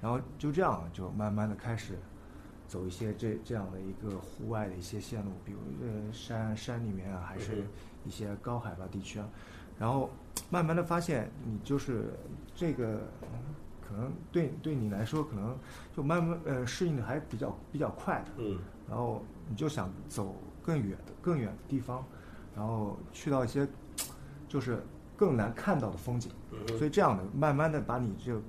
[0.00, 1.98] 然后就这样就慢慢的开始
[2.66, 7.66] 走一些这这样的一个户外的一些线路，比如呃山山里面啊，还是嗯
[8.04, 9.28] 一些高海拔地区啊，
[9.78, 10.10] 然后
[10.50, 12.14] 慢慢的发现你就是
[12.54, 13.00] 这个。
[13.88, 15.56] 可能对对你来说，可能
[15.96, 18.58] 就慢慢呃适应的还比较比较快的，嗯
[18.88, 22.04] 然后你就想走更远的更远的地方，
[22.56, 23.66] 然后去到一些
[24.48, 24.82] 就是
[25.16, 28.40] 更难看到的风景，嗯所以这样的慢慢的把你就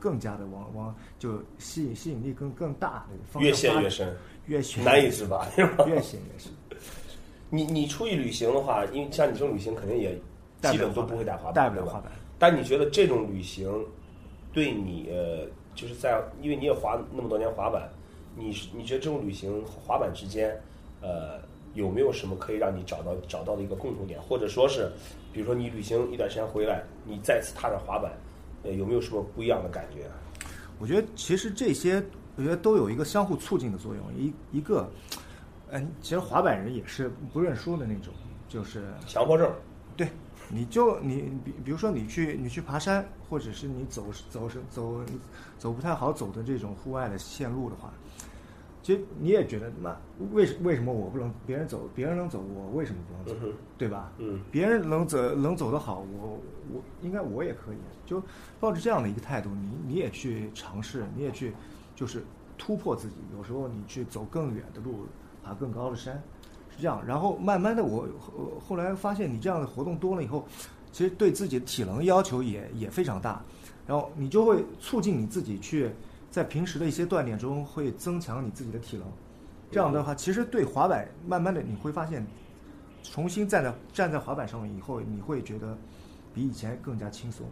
[0.00, 4.16] 更加的往往就吸引吸引力更更大的方向越陷越深，
[4.46, 5.84] 越陷难以自拔， 是吧？
[5.86, 6.52] 越陷越深。
[7.50, 10.14] 你你出去旅行的话，因为像你这种旅行，肯定也
[10.62, 12.10] 基本都不会带滑板，带不了滑板。
[12.38, 13.70] 但你觉得这种旅行
[14.52, 17.88] 对你呃，就是在因为你也滑那么多年滑板，
[18.34, 20.58] 你你觉得这种旅行和滑板之间，
[21.00, 21.40] 呃，
[21.74, 24.90] 有没有什么可以让你找到找到的一个共同点，或者说是，
[25.32, 28.12] 比如说你旅行一段时间回来，你再次踏上滑板，
[28.62, 30.10] 呃，有没有什么不一样的感觉？
[30.78, 32.02] 我觉得其实这些，
[32.36, 34.04] 我觉得都有一个相互促进的作用。
[34.16, 34.90] 一一个，
[35.70, 38.12] 嗯，其实滑板人也是不认输的那种，
[38.48, 39.48] 就是强迫症，
[39.96, 40.08] 对，
[40.48, 45.00] 你就你比比如说你去你去爬山，或者是你走走走
[45.58, 47.92] 走不太好走的这种户外的线路的话，
[48.82, 49.96] 其实你也觉得那
[50.32, 54.12] 为什为什么我不能别人走别人能走我为什么不能走，嗯对吧？
[54.18, 56.40] 嗯别人能走能走得好，我
[56.72, 58.20] 我应该我也可以，就
[58.58, 61.52] 抱着这样的一个态度，你你也去尝试，你也去
[61.94, 62.24] 就是
[62.58, 63.14] 突破自己。
[63.36, 65.06] 有时候你去走更远的路，
[65.44, 66.20] 爬更高的山，
[66.68, 67.00] 是这样。
[67.06, 70.44] 然后慢慢的我，后后来发现你这样的活动多了以后，
[70.90, 73.40] 其实对自己的体能要求也也非常大，
[73.86, 75.90] 然后你就会促进你自己去
[76.32, 79.06] 在平时的一些锻炼中会增强你自己的体能。
[79.70, 82.26] 这样的话，其实对滑板慢慢的你会发现，
[83.02, 85.76] 重新站在站在滑板上面以后，你会觉得
[86.32, 87.46] 比以前更加轻松。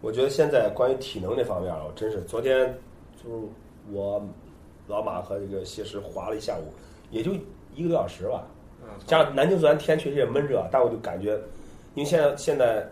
[0.00, 2.72] 我觉得现在关于体能这方面啊，我真是昨天
[3.20, 3.46] 就是
[3.90, 4.24] 我
[4.86, 6.72] 老马和这个谢师滑了一下午，
[7.10, 7.32] 也就
[7.74, 8.44] 一个多小时吧。
[9.04, 11.32] 加上南京昨天天确实也闷热，但我就感觉，
[11.94, 12.88] 因为现在现在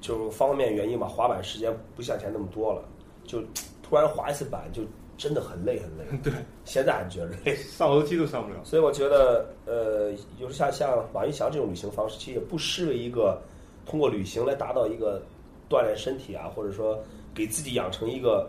[0.00, 2.82] 就方方面面原因吧，滑板时间不像以前那么多了，
[3.24, 3.40] 就
[3.88, 4.82] 突然滑一次板就
[5.16, 6.04] 真的很累很累。
[6.22, 6.32] 对，
[6.64, 7.56] 现在还觉得累。
[7.70, 8.60] 上楼梯都上不了。
[8.64, 13.40] 所以我觉得，呃，有时像像马云祥这种旅行方式，其实也不失为一个
[13.86, 15.22] 通过旅行来达到一个
[15.68, 17.02] 锻炼身体啊，或者说
[17.34, 18.48] 给自己养成一个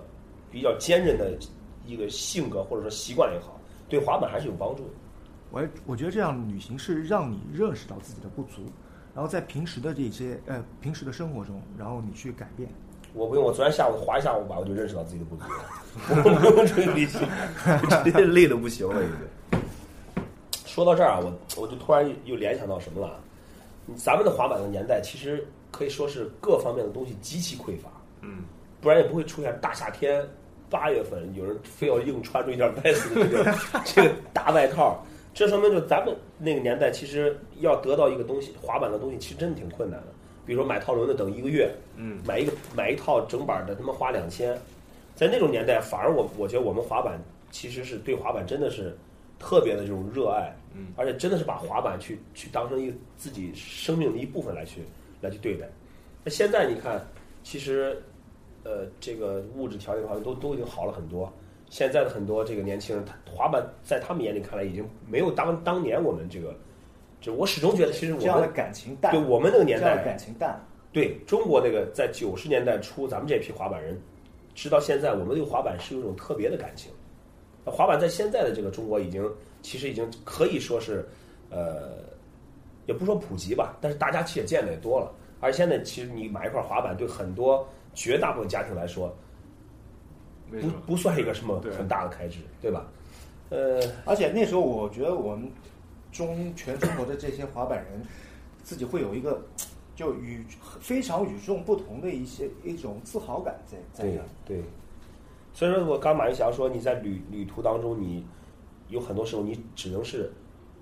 [0.51, 1.31] 比较坚韧的
[1.85, 4.89] 一个性格或者说习惯也好，对滑板还是有帮助的。
[5.51, 8.61] 我我觉得这样旅行是让你认识到自己的不足，
[9.15, 12.69] 然后在平时的这些呃平时的生活中，然后你去改变。
[13.13, 17.17] 我不用，我昨天下午滑一下午吧，我就认识到自己的不足了，我不用这个力气，
[18.03, 19.61] 直接累的不行了已经。
[20.65, 23.19] 说到这儿啊，我我就突然又联想到什么了？
[23.95, 27.89] 咱们的滑板的年代，其实可以说是各方面的东西极其匮乏，
[28.21, 28.43] 嗯，
[28.79, 30.23] 不然也不会出现大夏天
[30.69, 35.03] 八月份有人非要硬穿出一件白色的这个 这个大外套。
[35.33, 40.07] 这说明就咱们那个年代，其实要得到一个东西，滑板的东西，其实真的挺困难的。
[40.49, 44.57] 比如说买套轮子等一个月，嗯，买一个买一套整板的，他妈花两千。
[45.15, 48.97] 在那种年代，反而我我觉得我们滑板其实是对滑板真的是
[49.37, 54.81] 特别的这种热爱，嗯，而且真的是把滑板去去当成一个自己生命的一部分来去
[55.21, 55.69] 来去对待。
[56.23, 57.05] 那现在你看，
[57.43, 58.01] 其实
[58.63, 61.31] 呃这个物质条件的话都都已经好了很多。
[61.69, 66.55] 现在的很多这个年轻人，他滑板在他们眼里看来已经没有当当年我们这个，
[67.21, 70.59] 就我始终觉得其实我这样的感情淡，对我们那个年这样的代感情淡。
[70.91, 73.99] 对中国那个在九十年代初，咱们这批滑板人，
[74.55, 76.91] 直到现在，我们对滑板是有一种特别的感情。
[77.63, 79.29] 那滑板在现在的这个中国，已经
[79.61, 81.07] 其实已经可以说是，
[81.49, 81.97] 呃，
[82.87, 85.11] 也不说普及吧，但是大家其实也见的也多了。
[85.41, 89.15] 而现在，其实你买一块滑板，对很多绝大部分家庭来说，
[90.49, 90.57] 不。
[90.87, 92.87] 不算一个什么很大的开支，对吧？
[93.49, 95.51] 呃，而且那时候，我觉得我们
[96.11, 98.01] 中全中国的这些滑板人，
[98.63, 99.41] 自己会有一个
[99.95, 100.43] 就与
[100.79, 104.21] 非常与众不同的一些一种自豪感在在对那。
[104.45, 104.63] 对，
[105.53, 108.25] 所以说我刚马玉祥说，你在旅旅途当中，你
[108.87, 110.31] 有很多时候你只能是，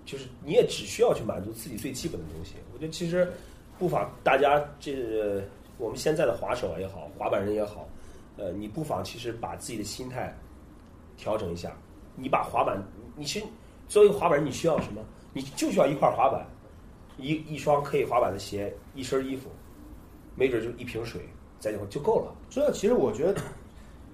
[0.06, 2.56] 就是你也只需要去满足自己最基本的东西。
[2.74, 3.32] 我觉得其实
[3.78, 5.44] 不妨大家这
[5.78, 7.88] 我们现在的滑手也好，滑板人也好，
[8.38, 10.36] 呃，你不妨其实把自己的心态
[11.18, 11.76] 调整一下。
[12.16, 12.82] 你把滑板，
[13.16, 13.46] 你其实
[13.88, 15.02] 作为一个滑板人，你需要什么？
[15.38, 16.44] 你就需要一块滑板，
[17.20, 19.52] 一一双可以滑板的鞋，一身衣服，
[20.36, 21.22] 没准就一瓶水，
[21.60, 22.34] 在这块就够了。
[22.50, 23.40] 这其实我觉得，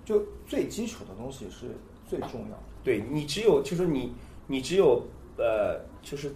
[0.03, 1.67] 就最基础的东西是
[2.05, 2.63] 最重要的。
[2.83, 4.13] 对你只有就是你
[4.47, 5.01] 你只有
[5.37, 6.29] 呃就是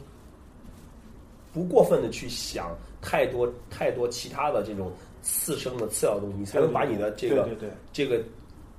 [1.51, 4.89] 不过分的去想太多太多其他的这种
[5.21, 7.49] 次生的次要的东西，你才能把你的这个
[7.91, 8.23] 这个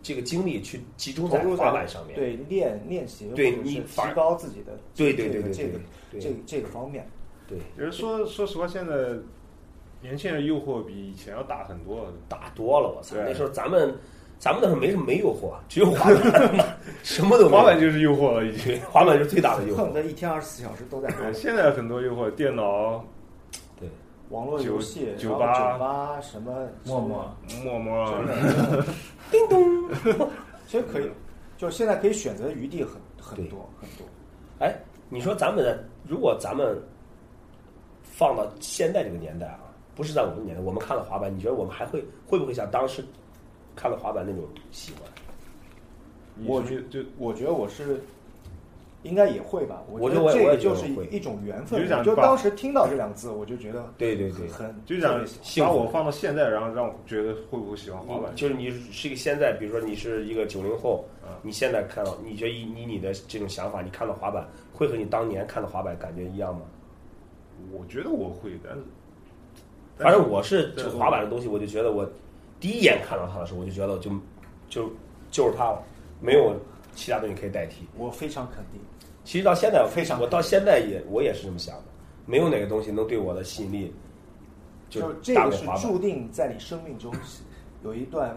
[0.09, 2.17] 这个精力去集中在投入滑板上面。
[2.17, 5.79] 对练练习，对或者是你提高自己的对这对对对对这个
[6.11, 7.07] 对这个这个方面。
[7.47, 8.95] 对，其实说说实话，现在
[10.01, 12.11] 年轻人诱惑比以前要大很多。
[12.27, 13.17] 大多了，我操！
[13.19, 13.95] 那时候咱们
[14.39, 18.81] 咱们那时候没什么没诱惑，只有滑板，什么都没有滑板就是诱惑了，已经。
[18.83, 19.79] 滑板是最大的诱惑。
[19.79, 21.35] 恨不得一天二十四小时都在滑对，板。
[21.35, 22.63] 现在很多诱惑，电脑，
[22.99, 23.05] 对，
[24.31, 28.13] 网络游戏、酒吧酒吧什么陌陌，陌陌
[29.31, 29.89] 叮咚，
[30.67, 31.11] 其实可以，
[31.57, 34.05] 就现在可以选择的余地很很多很多。
[34.59, 34.75] 哎，
[35.09, 36.79] 你说咱们的，如果咱们
[38.03, 39.61] 放到现在这个年代啊，
[39.95, 43.03] 不是在我们年代，我们看了滑板，你觉得我们还会会不会像当时
[43.75, 45.03] 看了滑板那种喜欢？
[46.47, 48.01] 我觉就我觉得我是
[49.03, 51.89] 应该也会吧，我觉得这个就是一种缘分就。
[51.89, 58.35] 讲就当时听到这两个字，我就觉得对对对很就讲特别喜欢幸福把我放到现在，然后让我觉得会不会喜欢滑板？
[58.35, 66.63] 就是你是一个现在，比如说你是一个九零后嗯，你现在看到，你觉得以你你的这种想法，你看到滑板，会和你当年看到滑板感觉一样吗？
[67.73, 68.83] 我觉得我会，但是
[69.97, 72.09] 反正我是滑板的东西，我就觉得我
[72.61, 74.11] 第一眼看到它的时候，我就觉得就
[74.69, 74.91] 就
[75.31, 75.83] 就是它了，
[76.21, 76.55] 没有
[76.95, 77.87] 其他东西可以代替。
[77.97, 78.81] 我非常肯定。
[79.25, 81.85] 其实到现在，非常我到现在也我也是这么想的，
[82.27, 83.93] 没有哪个东西能对我的吸引力
[84.89, 85.67] 就这个是。
[85.81, 87.15] 注定在你生命中
[87.85, 88.37] 有一段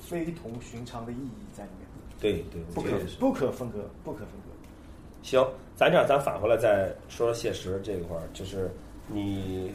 [0.00, 1.88] 非同寻常的意义在里面，
[2.20, 4.50] 对对，不可不可分割，不可分割。
[5.22, 8.70] 行，咱这样，咱返回来再说说现实这一块儿，就是
[9.08, 9.72] 你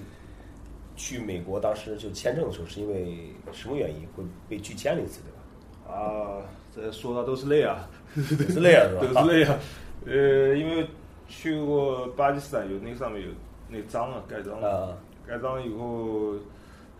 [0.95, 5.93] 去美国当时就签证的时候，是因为什么原因会被拒签了一次，对吧？
[5.93, 6.41] 啊，
[6.73, 7.88] 这说的都是泪啊，
[8.21, 9.21] 是累啊，是吧？
[9.23, 9.60] 都是泪啊。
[10.06, 10.88] 呃，因为
[11.28, 13.28] 去过巴基斯坦，有那上面有
[13.69, 14.97] 那章啊，盖章啊，
[15.28, 16.36] 盖章以后，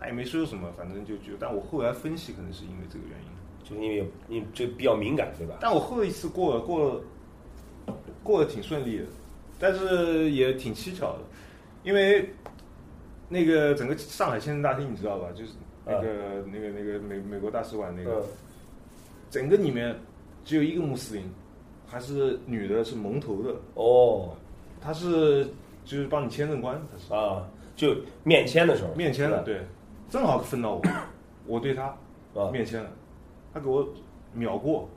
[0.00, 3.26] 他也没说什么，反正就就，但我后来分析可能是因为这个原因。
[3.68, 5.56] 就是因为你这比较敏感，对吧？
[5.60, 9.04] 但我后一次过了，过了，过得挺顺利的，
[9.58, 11.18] 但是也挺蹊跷的，
[11.82, 12.30] 因为
[13.28, 15.30] 那个整个上海签证大厅你知道吧？
[15.34, 15.50] 就是
[15.84, 16.08] 那个、
[16.52, 18.24] 那个那个美美国大使馆那个，
[19.30, 19.92] 整个里面
[20.46, 21.24] 只有一个穆斯林，
[21.86, 24.30] 还是女的，是蒙头的，哦
[24.80, 25.44] 他是
[25.84, 29.60] 就是帮你签证官，她是啊，就面签的时候，面签的，对，
[30.08, 30.82] 正好分到我，
[31.46, 31.86] 我对他
[32.34, 32.88] 啊，面签了，
[33.52, 33.84] 她给我
[34.32, 34.88] 秒过，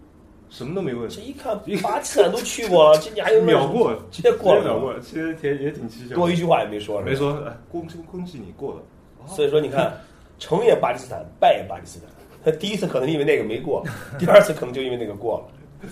[0.49, 1.09] 什么都没问。
[1.09, 6.13] 这一看巴基斯坦都去过了， 这你还有秒过，直接过了，秒过，其实也也挺蹊跷。
[6.13, 7.15] 多一句话也没说，没。
[7.15, 8.81] 说，恭恭喜你过了。
[9.25, 9.93] 所以说，你看，
[10.37, 12.09] 成也巴基斯坦，败也巴基斯坦。
[12.49, 13.83] 他第一次可能因为那个没过，
[14.17, 15.87] 第二次可能就因为那个过了。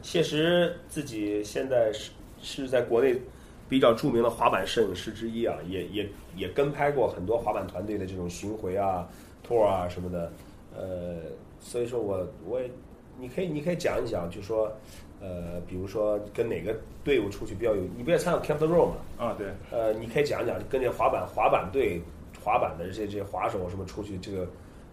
[0.00, 3.20] 谢石自己现在是是在国内
[3.68, 9.06] 比较著名的滑板摄影师之一啊，也也也跟拍过很多滑板团队的这种巡回啊、
[9.46, 10.32] tour 啊什么的。
[10.76, 11.16] 呃，
[11.60, 12.70] 所以说我我也
[13.18, 14.72] 你可以你可以讲一讲，就说
[15.20, 18.96] 呃，比如说跟哪个队伍出去比较有，你不也参加 Camp the Road 嘛？
[19.18, 22.00] 啊，对，呃，你可以讲讲跟这滑板滑板队、
[22.42, 24.46] 滑板的这些这些滑手什么出去这个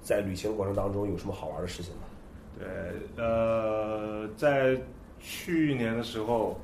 [0.06, 2.02] 在旅行过程当中有什么好玩的事情吗？
[2.60, 2.68] 对，
[3.18, 4.80] 呃，在
[5.20, 6.62] 去年的时候，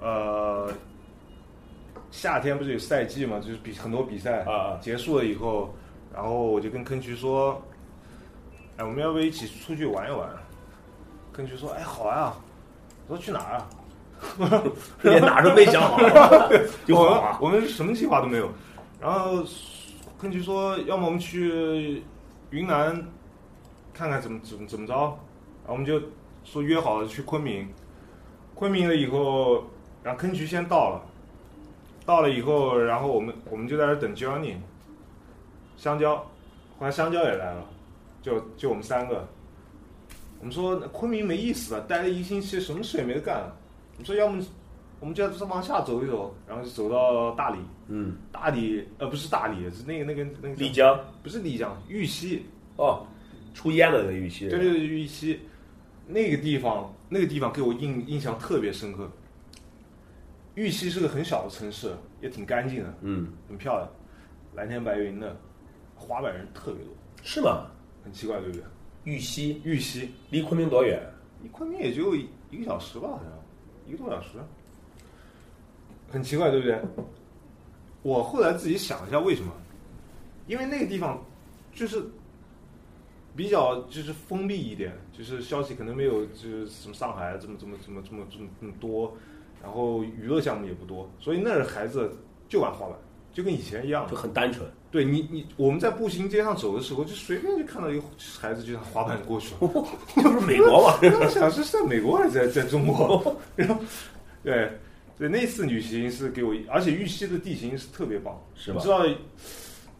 [0.00, 0.70] 呃，
[2.10, 5.74] 夏天不是有赛季嘛，就是比很多比赛啊啊结束了以后，
[6.14, 7.60] 然后我就跟坑渠说，
[8.76, 10.28] 哎，我们要不要一起出去玩一玩？
[11.32, 12.36] 坑渠说，哎，好啊。
[13.08, 13.68] 我说去哪儿啊？
[15.02, 15.98] 连哪儿都没想好，
[16.86, 17.38] 就好我啊。
[17.42, 18.48] 我们什么计划都没有。
[19.00, 19.42] 然后
[20.20, 22.00] 坑渠说，要么我们去
[22.52, 22.94] 云南
[23.94, 26.00] 看看怎么怎么怎么着，然后我们就
[26.44, 27.68] 说约好了去昆明。
[28.54, 29.64] 昆明了以后，
[30.02, 31.02] 然后坑渠先到了，
[32.04, 34.56] 到了以后，然后我们我们就在这等 Johnny，
[35.76, 36.16] 香蕉，
[36.78, 37.64] 后来香蕉也来了，
[38.20, 39.26] 就就我们三个。
[40.38, 43.50] 我们说昆明没意思啊，待了一星期，什么事也没得干。
[43.92, 44.44] 我们说要么
[45.02, 47.58] 我们就是往下走一走，然后就走到大理。
[47.88, 50.96] 嗯，大理呃不是大理，是那个那个那个丽江。
[51.24, 53.04] 不是丽江，玉溪，哦，
[53.52, 55.40] 出烟了的玉溪，对对对，玉溪。
[56.06, 59.10] 那个地方，那个地方给我印印象特别深刻。
[60.54, 63.88] 玉溪是个很小的城市，也挺干净的，嗯，很漂亮，
[64.54, 65.36] 蓝天白云的，
[65.96, 67.66] 滑板人特别多，是吗？
[68.04, 68.62] 很奇怪，对不对？
[69.02, 69.60] 玉溪？
[69.64, 70.12] 玉溪。
[70.30, 71.02] 离昆明多远？
[71.42, 73.32] 离昆明也就一一个小时吧，好像。
[73.84, 74.38] 一个多小时，
[76.12, 76.78] 很奇怪，对不对？
[78.02, 79.52] 我后来自己想一下，为什么？
[80.46, 81.24] 因为那个地方
[81.72, 82.04] 就是
[83.34, 89.16] 比较就是封闭一点，就是消息可能没有就是什么上海这么这么这么这么这么这么多，
[89.62, 92.14] 然后娱乐项目也不多，所以那儿孩子
[92.48, 92.96] 就玩滑板，
[93.32, 94.16] 就跟以前一样就。
[94.16, 94.68] 很单纯。
[94.90, 98.02] 对你你我们在步行街上走的时候，就随便就看到一个
[98.38, 99.70] 孩子就像滑板过去了。
[100.14, 100.98] 这不是美国吗？
[101.18, 103.34] 我想是在美国还是在在中国？
[103.56, 103.76] 然后，
[104.42, 104.70] 对，
[105.22, 108.78] 对，那次旅行是给我，而且玉溪的地形是特别棒，是吧？
[108.78, 108.98] 你知道，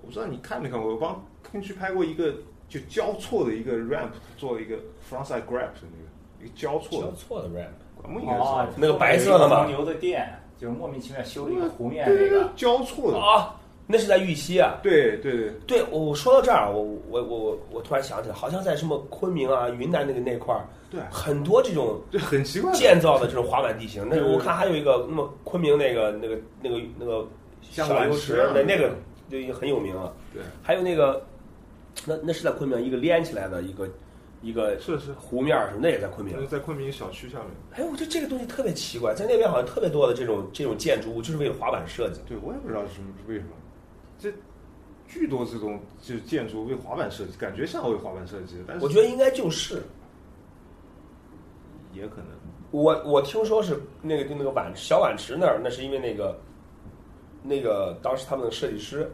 [0.00, 2.34] 我不知道你看没看过，我帮坑区拍过一个
[2.68, 4.74] 就交错的一个 ramp，做了一个
[5.08, 13.54] frontside grab 的那个一个交错的，交错的 ramp，管木应该是哦，那个白色的吗黄牛的店，就是莫名其妙修了一个湖面那个，，交错的，啊，
[13.86, 14.78] 那是在玉溪啊。
[14.82, 15.32] 对对
[15.66, 22.72] 对，对，我我说到这儿，我我我我我突然想起来，好像在什么昆明啊、云南那个那块儿，对很多这种这很奇怪。
[22.72, 24.06] 建造的这种滑板地形。
[24.08, 27.26] 那个我看还有一个，那么昆明那个那个那个那个
[27.60, 28.90] 小游池那那个
[29.30, 30.14] 就已经很有名了。
[30.32, 31.24] 对，还有那个，
[32.06, 33.88] 那那是在昆明一个连起来的一个
[34.42, 37.48] 一个是是，湖面儿，是吧那也在昆明在昆明小区下面。
[37.72, 42.20] 哎，我觉得这个东西特别奇怪，在那边好像特别多的这种这种建筑物，就是为了滑板设计。
[42.28, 43.50] 对，我也不知道是什么为什么，
[44.22, 44.32] 这
[45.08, 49.82] 巨多这种就是建筑为滑板设计，感觉像为滑板设计的，但是我觉得应该就是
[51.92, 52.26] 也可能。
[52.70, 56.38] 我我听说是那个就那个碗小碗池那儿，那是因为那个
[57.42, 59.10] 那个当时他们的设计师，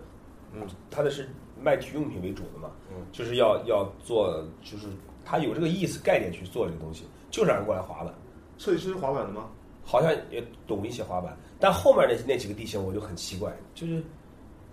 [0.52, 1.26] 嗯，他的是
[1.60, 4.86] 卖体育用品为主的嘛，嗯，就是要要做，就是
[5.24, 8.14] 他有这个意思概念去做这个东西，就是让人过来滑板，
[8.58, 9.48] 设计师是滑板的吗？
[9.84, 14.04] 好像也懂一些滑板，但后面那那几个地形我就很奇怪，就是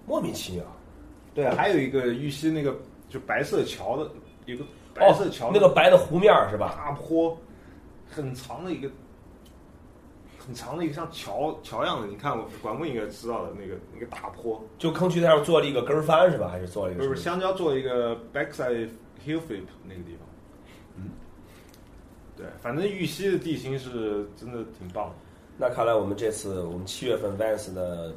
[0.05, 0.63] 莫名其妙。
[1.33, 2.75] 对，啊还有一个玉溪那个
[3.09, 4.09] 就白色桥的，
[4.45, 6.73] 有个白色桥、哦、那个白的湖面是吧？
[6.77, 7.37] 大坡，
[8.09, 8.89] 很长的一个，
[10.39, 16.47] 很长的一个像桥桥样的，你看我管木应该知道的那个那个大坡，就坑渠台上做了一个跟儿翻是吧？
[16.47, 17.05] 还是做了一个？
[17.05, 18.87] 不是香蕉做了一个 backside
[19.25, 20.27] hill flip 那个地方。
[20.95, 21.09] 嗯，
[22.37, 25.15] 对，反正玉溪的地形是真的挺棒的。
[25.57, 28.13] 那看来我们这次我们七月份 Vans 的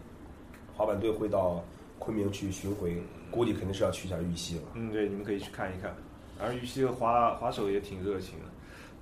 [0.76, 1.60] 滑板队会到
[1.98, 2.96] 昆明去巡回，
[3.30, 4.62] 估计肯定是要去一下玉溪了。
[4.74, 5.94] 嗯，对，你们可以去看一看。
[6.38, 8.44] 然后玉溪的滑滑手也挺热情的，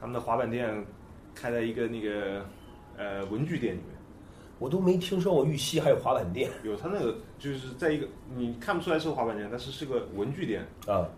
[0.00, 0.84] 他们的滑板店
[1.34, 2.44] 开在一个那个
[2.96, 3.90] 呃文具店里面，
[4.58, 11.08] 我都没听说过玉溪还有滑板店有他那个就是在一个你看不出来是个滑板店，但是是个文具店，啊。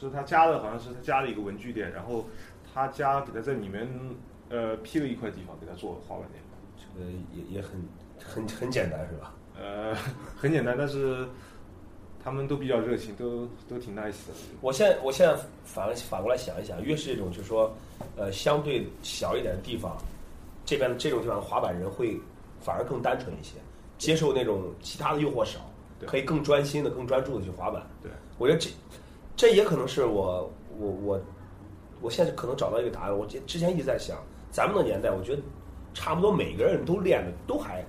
[0.00, 2.26] 是他家的，好像是他家的一个文具店，然后
[2.72, 3.86] 他家给他在里面
[4.48, 6.42] 呃批了一块地方给他做滑板店，
[6.78, 7.80] 这个也也很
[8.18, 9.34] 很很简单是吧？
[9.58, 9.94] 呃，
[10.40, 11.28] 很简单，但是
[12.24, 14.32] 他们都比较热情，都都挺 nice 的。
[14.62, 17.70] 我现在我现在反反过来想一想，越是这种就是说，
[18.16, 19.98] 呃，相对小一点的地方，
[20.64, 22.18] 这边这种地方的滑板人会
[22.58, 23.56] 反而更单纯一些，
[23.98, 25.60] 接受那种其他的诱惑少，
[25.98, 27.86] 对可以更专心的、更专注的去滑板。
[28.02, 28.70] 对，我觉得这
[29.36, 31.20] 这也可能是我我我
[32.00, 33.14] 我现在可能找到一个答案。
[33.14, 34.16] 我之前一直在想，
[34.50, 35.42] 咱们的年代，我觉得
[35.92, 37.84] 差不多每个人都练的都还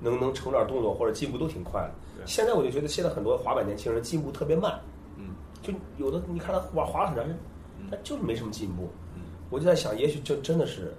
[0.00, 1.90] 能能成点动作或者进步都挺快的。
[2.16, 4.80] 对现在我就觉得现在很多滑板年轻人进步特别慢，
[5.16, 7.38] 嗯就有的你看他滑滑了很长时间，
[7.90, 8.90] 他就是没什么进步。
[9.14, 10.94] 嗯我就在想，也许就真的是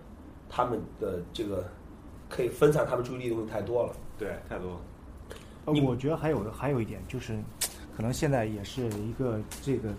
[0.49, 1.65] 他们的这个
[2.29, 3.93] 可以分散他们注意力的东西太多了。
[4.17, 4.77] 对，太多了。
[5.65, 7.39] 呃我觉得还有还有一点就是，
[7.95, 9.89] 可能现在也是一个这个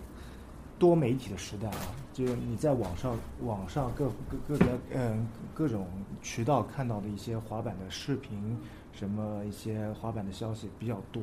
[0.77, 5.87] 多媒体的时代啊，就是你在网上网上各各各个嗯各种
[6.21, 8.57] 渠道看到的一些滑板的视频，
[8.93, 11.21] 什么一些滑板的消息比较多，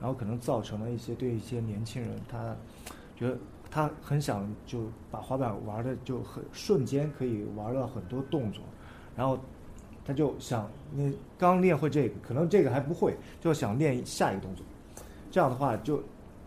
[0.00, 2.54] 然后可能造成了一些对一些年轻人他
[3.16, 3.38] 觉得
[3.70, 8.62] 他很想就把滑板玩的就很瞬间可以玩到很多动作，
[9.16, 9.38] 然后
[10.04, 14.64] 他就想，你刚练会这个，可能这个还不会，就想练下一个动作。
[15.30, 16.02] 这样的话就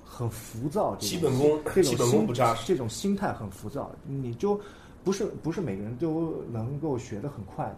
[0.05, 4.59] 很浮躁，基本功这种基本功心不扎实这种心态很浮躁，你就
[5.03, 7.77] 不是不是每个人都能够学得很快的，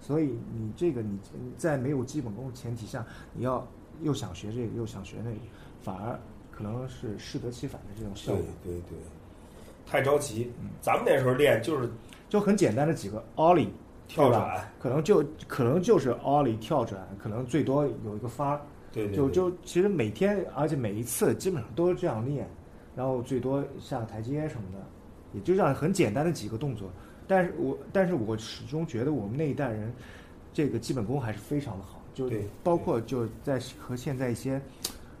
[0.00, 3.66] 所以你这个你你在没有基本功的前提下，你要
[4.02, 5.36] 又想学这个又想学那个，
[5.82, 6.18] 反而
[6.50, 8.42] 可能是适得其反的这种效果。
[8.62, 8.98] 对对对，
[9.86, 10.50] 太着急。
[10.80, 11.90] 咱们那时候练就是
[12.28, 13.68] 就很简单的几个 ollie
[14.06, 18.60] 跳转，可能就可能就是 ollie 跳转，可能最多有一个发儿，
[18.92, 22.48] 对对对就就其实每天，而且每一次基本上都是这样练，
[22.96, 24.78] 然后最多下个台阶什么的，
[25.32, 26.90] 也就这样很简单的几个动作。
[27.28, 29.92] 但是我但是我始终觉得我们那一代人，
[30.52, 32.28] 这个基本功还是非常的好，就
[32.64, 34.60] 包括就在和现在一些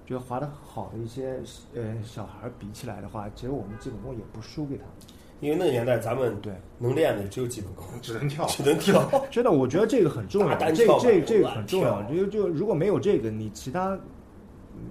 [0.06, 1.38] 觉得滑得好的一些
[1.74, 4.92] 呃小孩比起来的话，其实我们基本功也不输给他们。
[5.40, 8.44] 因为那个年代咱们对能练的只有基本功，只能跳。
[8.46, 9.08] 只能跳。
[9.30, 12.02] 真的，我觉得这个很重要这这这个很重要。
[12.10, 13.96] 就就如果没有这个，你其他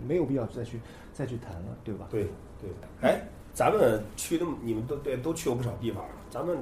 [0.08, 0.80] 没有必要再去
[1.12, 2.08] 再去谈了，对吧？
[2.10, 2.28] 对
[2.62, 2.70] 对，
[3.02, 3.22] 哎，
[3.58, 6.10] 咱们去那么，你们都对都去过不少地方了。
[6.30, 6.56] 咱们，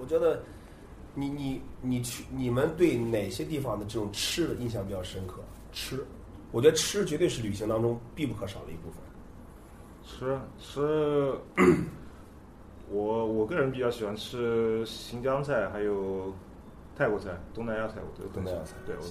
[0.00, 0.42] 我觉得
[1.14, 5.36] 你你你去，你们对哪些地方的这种吃的印象比较深刻？
[5.70, 6.04] 吃，
[6.50, 9.00] 我觉得吃绝对是旅行当中必不可少的一部分。
[10.04, 11.38] 吃吃，
[12.90, 16.34] 我我个人比较喜欢吃新疆菜，还有
[16.96, 19.02] 泰国菜、东南亚菜，我都很喜欢东南亚菜对我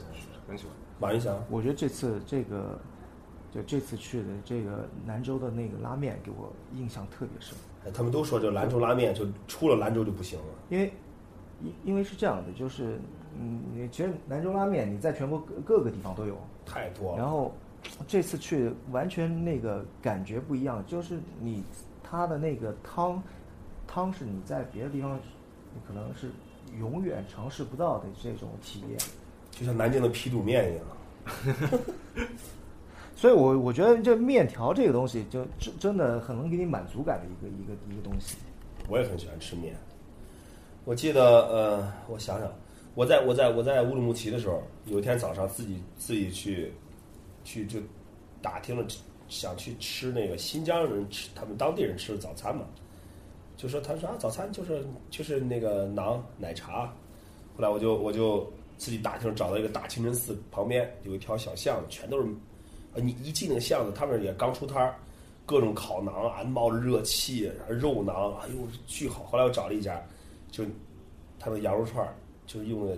[0.45, 0.73] 很喜欢。
[0.99, 2.77] 马云祥，我觉得这次这个
[3.51, 10.45] 就这次去的这个兰州的那个拉面给我印象特别深，哎，他们都说这兰州拉面就出了兰州就不行了。
[10.69, 10.93] 因为
[11.61, 12.99] 因因为是这样的，就是
[13.39, 17.17] 嗯，你其实兰州拉面你在全国各各个地方都有，太多了。
[17.17, 17.51] 然后
[18.07, 21.63] 这次去完全那个感觉不一样，就是你
[22.03, 23.21] 它的那个汤
[23.87, 25.19] 汤是你在别的地方
[25.73, 26.29] 你可能是
[26.77, 28.99] 永远尝试不到的这种体验。
[29.51, 30.85] 就像南京的皮肚面一样。
[33.19, 38.37] 所以我我觉得这面条这个东西，就真真的很能给你满足感的一个一个一个东西。
[38.87, 39.75] 我也很喜欢吃面。
[40.85, 42.49] 我记得，呃，我想想，
[42.95, 46.71] 我在我在我在乌鲁木齐的时候，有一天早上自己自己去
[47.43, 47.77] 去就
[48.41, 48.87] 打听了，
[49.27, 52.63] 想去吃那个新疆人吃他们当地人吃的早餐嘛，
[53.57, 56.85] 就说他说啊，早餐就是就是那个馕奶茶。
[57.57, 62.25] 后来我就我就自己打听找到一个大清真寺旁边有一条小巷，全都是，
[62.93, 64.95] 啊你一进那个巷子，他们也刚出摊儿，
[65.45, 68.55] 各种烤馕啊，冒着热气，肉馕，哎呦
[68.87, 69.23] 巨好。
[69.23, 70.01] 后来我找了一家，
[70.51, 70.63] 就
[71.39, 72.15] 他的羊肉串儿，
[72.47, 72.97] 就是用的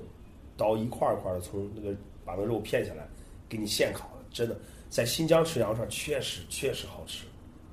[0.55, 3.07] 刀一块儿一块儿的从那个把那肉片下来，
[3.49, 4.57] 给你现烤的，真的
[4.89, 7.25] 在新疆吃羊肉串儿确实确实好吃，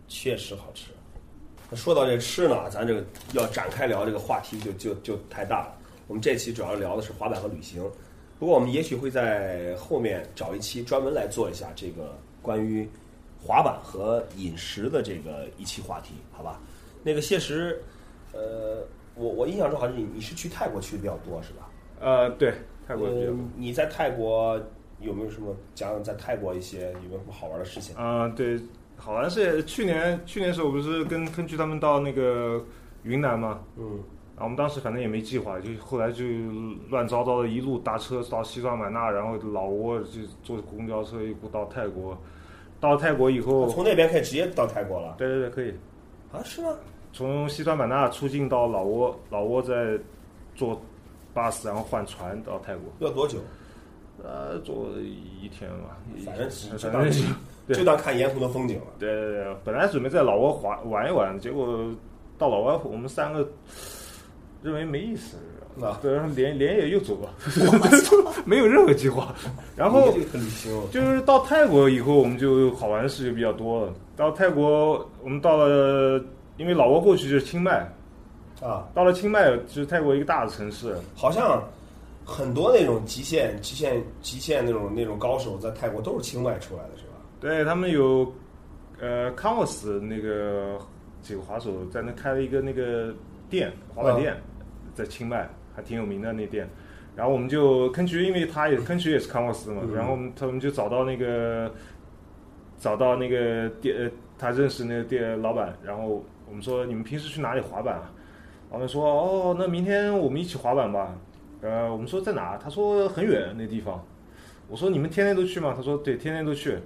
[0.09, 0.91] 确实好吃。
[1.71, 3.05] 那说到这吃呢，咱这个
[3.35, 5.79] 要展开聊这个话题就就就太大了。
[6.07, 7.83] 我们这期主要聊的是滑板和旅行，
[8.39, 12.89] 不过我们也许会在后面找一期专门来做一下这个关于
[13.43, 16.61] 滑板和饮食的这个一期话题，好吧？
[17.03, 17.81] 那个谢石，
[18.33, 18.85] 呃，
[19.15, 21.69] 我我印象中好像你你是去泰国去的比较多是吧？
[22.01, 22.53] 呃，对，
[22.87, 24.61] 泰国比较呃你在泰国
[25.01, 27.95] 有没有什么讲讲在泰国一些有没有什么好玩的事情？
[27.97, 28.61] 啊、对，
[28.97, 32.65] 好玩是去年去年时候不是跟跟去他们到那个
[33.05, 34.03] 云南嘛，嗯，
[34.39, 36.25] 然后我们当时反正也没计划，就后来就
[36.89, 42.17] 乱糟糟的一路搭车到西双版纳，然后老挝就坐公交车一路到泰国，
[42.79, 45.75] 到泰国以后，从那边可以直接到泰国了对对对，可以
[46.33, 46.41] 啊？
[46.45, 46.73] 是吗？
[47.13, 49.99] 从西双版纳出境到老挝，老挝再
[50.55, 50.81] 坐
[51.35, 53.39] 巴士，然后换船到泰国，要多久？
[54.23, 57.13] 呃，坐一天吧，反正就反当正
[57.67, 58.87] 对 就当看沿途的风景了。
[58.99, 61.89] 对对对，本来准备在老挝玩玩一玩，结果
[62.37, 63.49] 到老挝我们三个
[64.63, 65.37] 认为没意思，
[65.81, 65.99] 啊。
[66.03, 67.33] 对，然后连连夜又走了，
[68.45, 69.35] 没有任何计划。
[69.77, 70.13] 然后
[70.91, 73.93] 就是到泰国以后，我们就好玩的事就比较多了。
[74.17, 76.23] 到泰国，我们到了，
[76.57, 77.89] 因为老挝过去就是清迈，
[78.61, 81.63] 啊，到了清迈就是泰国一个大的城市，好像
[82.25, 87.13] 很多那种极限、极限、极限那种那种高手在泰国都是清迈出来的，是吧？
[87.41, 88.31] 对他们有
[89.01, 90.77] 呃 Converse 那个
[91.23, 93.15] 几个滑手在那开了一个那个
[93.49, 94.37] 店滑板店，
[94.99, 96.69] 在清迈还挺有名的那店。
[97.15, 101.73] 然后我们就坑渠，因为他也坑渠也是 Converse 的嘛，嗯然后他们就找到那个
[102.79, 108.11] 找到那个店，呃，他认识那个店老板，然后我们说你们平时去哪里滑板啊？
[108.71, 111.17] 老板说哦，那明天我们一起滑板吧。
[111.61, 112.57] 呃，我们说在哪？
[112.57, 114.05] 他说很远那地方。
[114.69, 115.73] 我说你们天天都去吗？
[115.77, 116.79] 他说对，天天都去。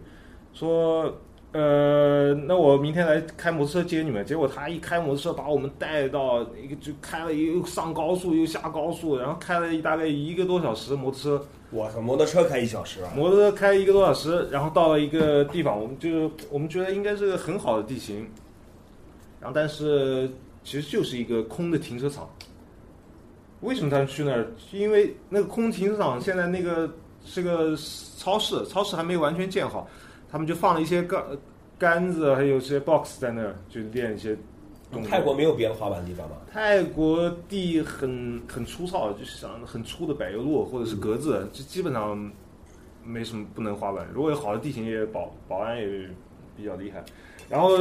[0.54, 1.18] 说，
[1.52, 4.24] 呃，那我明天来开摩托车接你们。
[4.24, 13.12] 结果他一开摩托车把我们带到一个，就开了又上高速又下高速，然后开了大概一个多小时摩托车，我操，摩托车开一小时啊！
[13.14, 18.26] 摩托车开一个多小时，然后到了一个地方，我们就我们觉得应该是个很好的地形，
[19.38, 20.30] 然后但是
[20.64, 22.28] 其实就是一个空的停车场。
[23.60, 24.50] 为什么他们去那儿？
[24.72, 26.90] 因为那个空停车场现在那个
[27.24, 27.76] 是个
[28.16, 29.86] 超市，超市还没有完全建好，
[30.32, 31.22] 他们就放了一些杆
[31.78, 34.34] 杆子，还有一些 box 在那儿，就练一些
[34.90, 35.10] 动作。
[35.10, 36.36] 泰国没有别的滑板地方吗？
[36.50, 42.32] 泰国地很很粗糙，就是像很粗的柏油路或者是格子，就基本上
[43.04, 44.08] 没什么不能滑板。
[44.14, 46.08] 如果有好的地形，也保保安也
[46.56, 47.04] 比较厉害。
[47.52, 47.76] 然后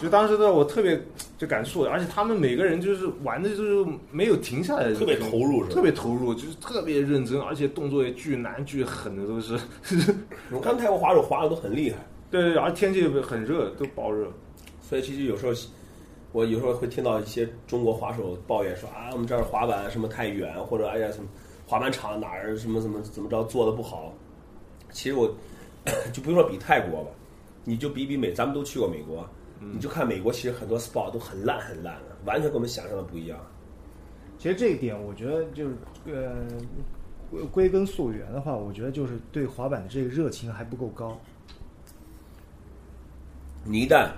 [0.00, 0.98] 就当时的我特别
[1.36, 5.74] 就感触，而且他们每个人就是玩的就是没有停下来，特别投入是吧？
[5.74, 9.54] 特别投入，就是特别认真，而且动作也巨难巨狠的都是。
[10.50, 11.98] 我看泰国滑手滑的都很厉害，
[12.30, 14.26] 对对，而且天气又很热，都爆热。
[14.80, 15.52] 所以其实有时候
[16.32, 21.28] 我有时候会听到一些中国滑手抱怨说啊，我们这儿滑板什么太远，或者哎呀什么
[21.66, 24.14] 滑板场哪儿什么怎么怎么着做的不好。
[24.90, 25.28] 其实我
[26.14, 27.10] 就不用说比泰国吧，
[27.68, 29.28] 你就比比美，咱们都去过美国，
[29.60, 33.38] 你就看美国其实很多 spot 都很烂很烂的，完全跟我们想象的不一样。
[34.38, 35.74] 其实这一点，我觉得就是
[36.06, 36.46] 呃，
[37.28, 41.18] 归归根溯源的话，我觉得就是对滑板的这个热情还不够高。
[43.64, 44.10] 你一旦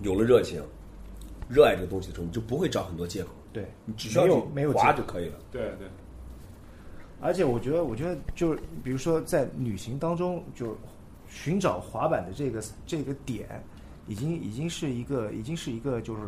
[0.00, 0.62] 有了热情，
[1.46, 5.38] 热爱这个东西的时候，你就不会找很多借口，对，你只需要没有去滑就可以了。
[5.52, 5.86] 对对，
[7.20, 10.74] 而且我觉得，我觉得就是比如说在旅行当中，就
[11.28, 13.62] 寻找滑板的这个这个点，
[14.06, 16.20] 已经已经是一个已经是一个就是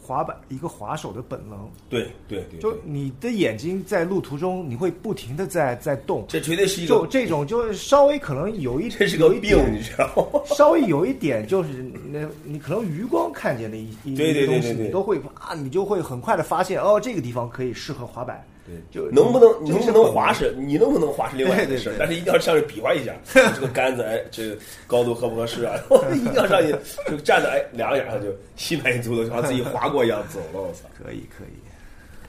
[0.00, 10.40] 滑板一个滑手的本能，对对对，就你的眼睛在路途中，你会不停的在在动，这绝对是一个，就这种就是稍微可能有一 这是个病，点你知道吗？
[10.56, 18.42] 稍微有一点就是那，你可能余光看见的一一对对对一东西，你都会啊，你就会很快的发现哦，这个地方可以适合滑板。
[18.68, 23.14] 对，就能不能能不能滑是，你能不能滑是另外一回事但是一定要上去比划一下，
[23.54, 24.56] 这个杆子哎，这个
[24.86, 25.74] 高度合不合适啊？
[26.12, 26.74] 一定要上去
[27.10, 30.60] 就站着哎量一下，就心满意足的，就像自己滑过一样走了。
[30.60, 30.86] 我操！
[31.02, 31.58] 可以可以，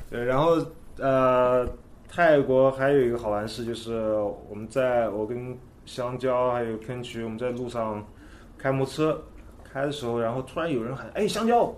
[0.09, 0.57] 对，然后
[0.97, 1.67] 呃，
[2.09, 4.15] 泰国还有一个好玩事，就是
[4.49, 8.05] 我们在我跟香蕉还有坑渠，我们在路上
[8.57, 9.21] 开摩托车
[9.73, 11.73] 开的时候，然后突然有人喊：“哎，香蕉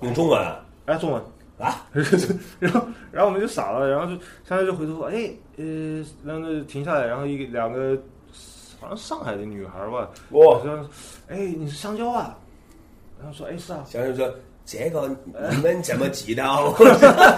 [0.00, 0.40] 用中文！”
[0.86, 1.22] 哎，中文
[1.58, 1.86] 啊，
[2.58, 7.96] 然后然后我们就傻了，然后就香蕉就回头说：“哎，呃，然后就停下来，然后一个两个
[8.80, 10.88] 好像上海的女孩吧，哇好像
[11.28, 12.36] 哎，你是香蕉啊？”
[13.18, 14.34] 然后说：“哎，是啊。”香蕉说
[14.66, 15.08] 这个
[15.50, 16.74] 你们怎么记到？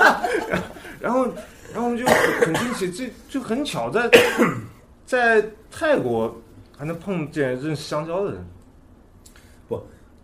[0.99, 1.27] 然后，
[1.73, 4.11] 然后我们就很惊奇，这就很巧，在
[5.05, 6.35] 在泰国
[6.79, 8.45] 还能碰见认识香蕉的人。
[9.69, 9.75] 不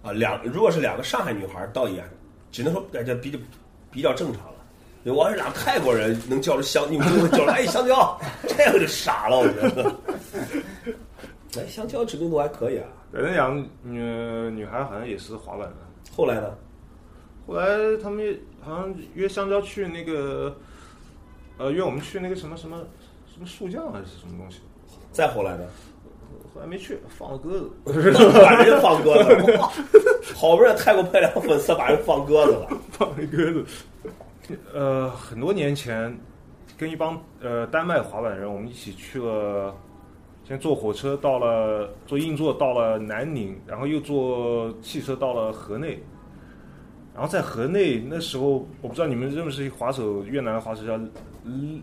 [0.02, 2.02] 啊，两如果是两个上海女孩，倒也
[2.50, 3.38] 只能说哎这比较
[3.92, 4.54] 比较正常了。
[5.04, 8.18] 我要是俩泰国人能叫着香，你们就会叫着哎香蕉，
[8.48, 9.94] 这个就傻了，我觉得。
[11.56, 12.86] 哎，香蕉知名度还可以啊。
[13.12, 14.00] 对，那两个女
[14.50, 15.76] 女孩好像也是滑板的。
[16.16, 16.54] 后来呢？
[17.46, 17.66] 后来
[18.00, 20.56] 他们好像约香蕉去那个，
[21.58, 22.78] 呃，约我们去那个什么什么
[23.26, 24.60] 什么树匠还是什么东西。
[25.10, 25.64] 再后来呢？
[26.54, 27.70] 后来没去，放了鸽子。
[28.42, 29.72] 把人家放鸽子了，
[30.36, 32.68] 好不容易泰国派两个粉丝把人放鸽子了。
[32.90, 33.64] 放了鸽子。
[34.74, 36.14] 呃，很多年前，
[36.76, 39.74] 跟一帮呃丹麦滑板人，我们一起去了，
[40.46, 46.02] 先坐火车到了，坐硬座到了南宁，然后又坐汽车到了河内。
[47.14, 50.98] 然后在河内那时候，我不知道你们认不认识一个滑手，越南的滑手叫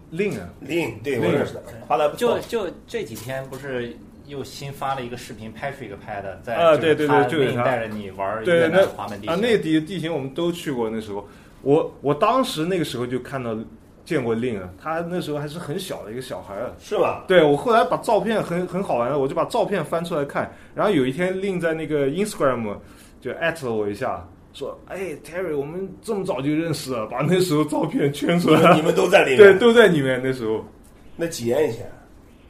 [0.09, 2.39] 令啊，令对我认识的，后来不错。
[2.39, 3.95] 就就这几天不是
[4.30, 10.89] 又新发了一个视频，Patrick 拍的，在啊对对对就是他带着你玩对越南那啊，滑板地形那个地地形我们都去过。
[10.89, 11.27] 那时候，
[11.61, 13.57] 我我当时那个时候就看到
[14.05, 16.71] 见过令啊，他那时候还是很小的一个小孩啊。
[16.80, 17.25] 是吧？
[17.27, 20.51] 对我后来把照片很很好玩的，我就把照片翻出来看。
[20.73, 22.77] 然后有一天令在那个 Instagram
[23.19, 28.82] 就艾特了我一下，说：“哎，Terry，我们这么早就认识了，把那时候照片圈出来你。
[28.86, 30.19] 们都在里面”对，都在里面。
[30.23, 30.65] 那时候
[31.15, 31.91] 那几年以前，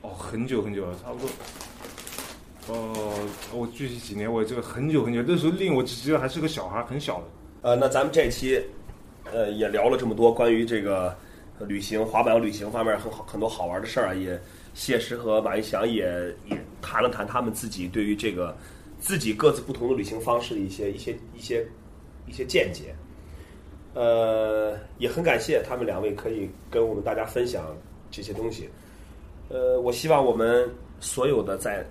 [0.02, 1.28] 哦，很久很久了，差不多。
[2.70, 3.14] 哦，
[3.52, 7.24] 我具体几年我这个很久很久，那时候令我只记得还是个小孩，很小的。
[7.64, 8.62] 呃，那咱们这一期，
[9.32, 11.16] 呃，也聊了这么多关于这个
[11.60, 14.40] 旅行、滑板旅行方面很好很多好玩的事儿啊，也
[14.76, 16.04] 谢师和马玉祥也
[16.46, 18.56] 也谈了谈他们自己对于这个
[19.00, 21.68] 自己各自不同的旅行方式的一些一些一些
[22.28, 22.94] 一些见解。
[23.96, 27.76] 呃，也很感谢他们两位可以跟我们大家分享
[28.12, 28.70] 这些东西。
[29.50, 31.84] 呃，我希望我们所有的在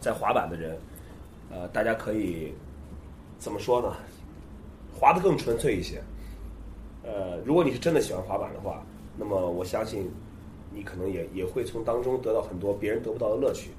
[0.00, 0.78] 在滑板的人，
[1.50, 2.54] 呃，大家可以
[3.38, 3.94] 怎么说呢？
[4.92, 6.02] 滑得更纯粹一些。
[7.02, 8.82] 呃，如果你是真的喜欢滑板的话，
[9.16, 10.10] 那么我相信
[10.72, 13.70] 你可能也也会从当中得到很多别人得不到的乐趣。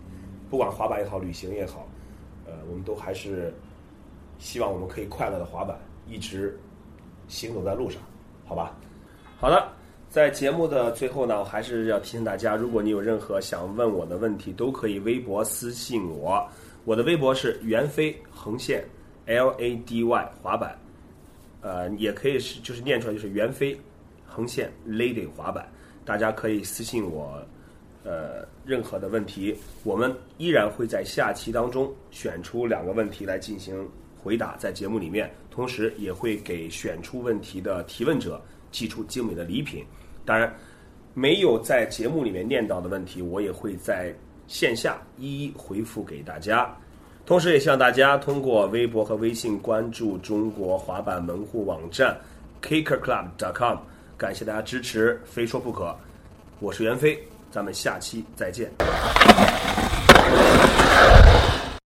[0.50, 1.88] 不管滑板也好，旅行也好，
[2.46, 3.54] 呃，我们都还是
[4.40, 6.60] 希望我们可以快乐的滑板，一直
[7.28, 8.02] 行走在路上，
[8.46, 8.76] 好吧？
[9.40, 9.72] 好的，
[10.10, 16.44] 在节目的最后呢，我还是要提醒大家，如果你有任何想问我的问题，都可以微博私信我。
[16.84, 18.84] 我的微博是袁飞横线
[19.28, 20.76] L A D Y 滑板，
[21.62, 23.80] 呃，也可以是就是念出来就是袁飞
[24.26, 25.72] 横线 Lady 滑板，
[26.04, 27.40] 大家可以私信我，
[28.04, 33.88] 呃，任何的问题，我们依然会在下期当中选出两个问题来进行
[34.18, 38.42] 回答，在节目里面，同时也会给选出问题的提问者
[38.72, 39.86] 寄出精美的礼品。
[40.30, 40.54] 当然，
[41.16, 44.14] 没有在节目里面念到的问题，我也会在
[44.48, 46.72] 线下一一回复给大家。
[47.26, 52.16] 同时，也希望大家通过微博和微信关注中国滑板门户网站
[52.62, 53.78] kickerclub.com。
[54.20, 55.98] 感谢大家支持，非说不可。
[56.60, 57.18] 我是袁飞，
[57.50, 58.70] 咱们下期再见。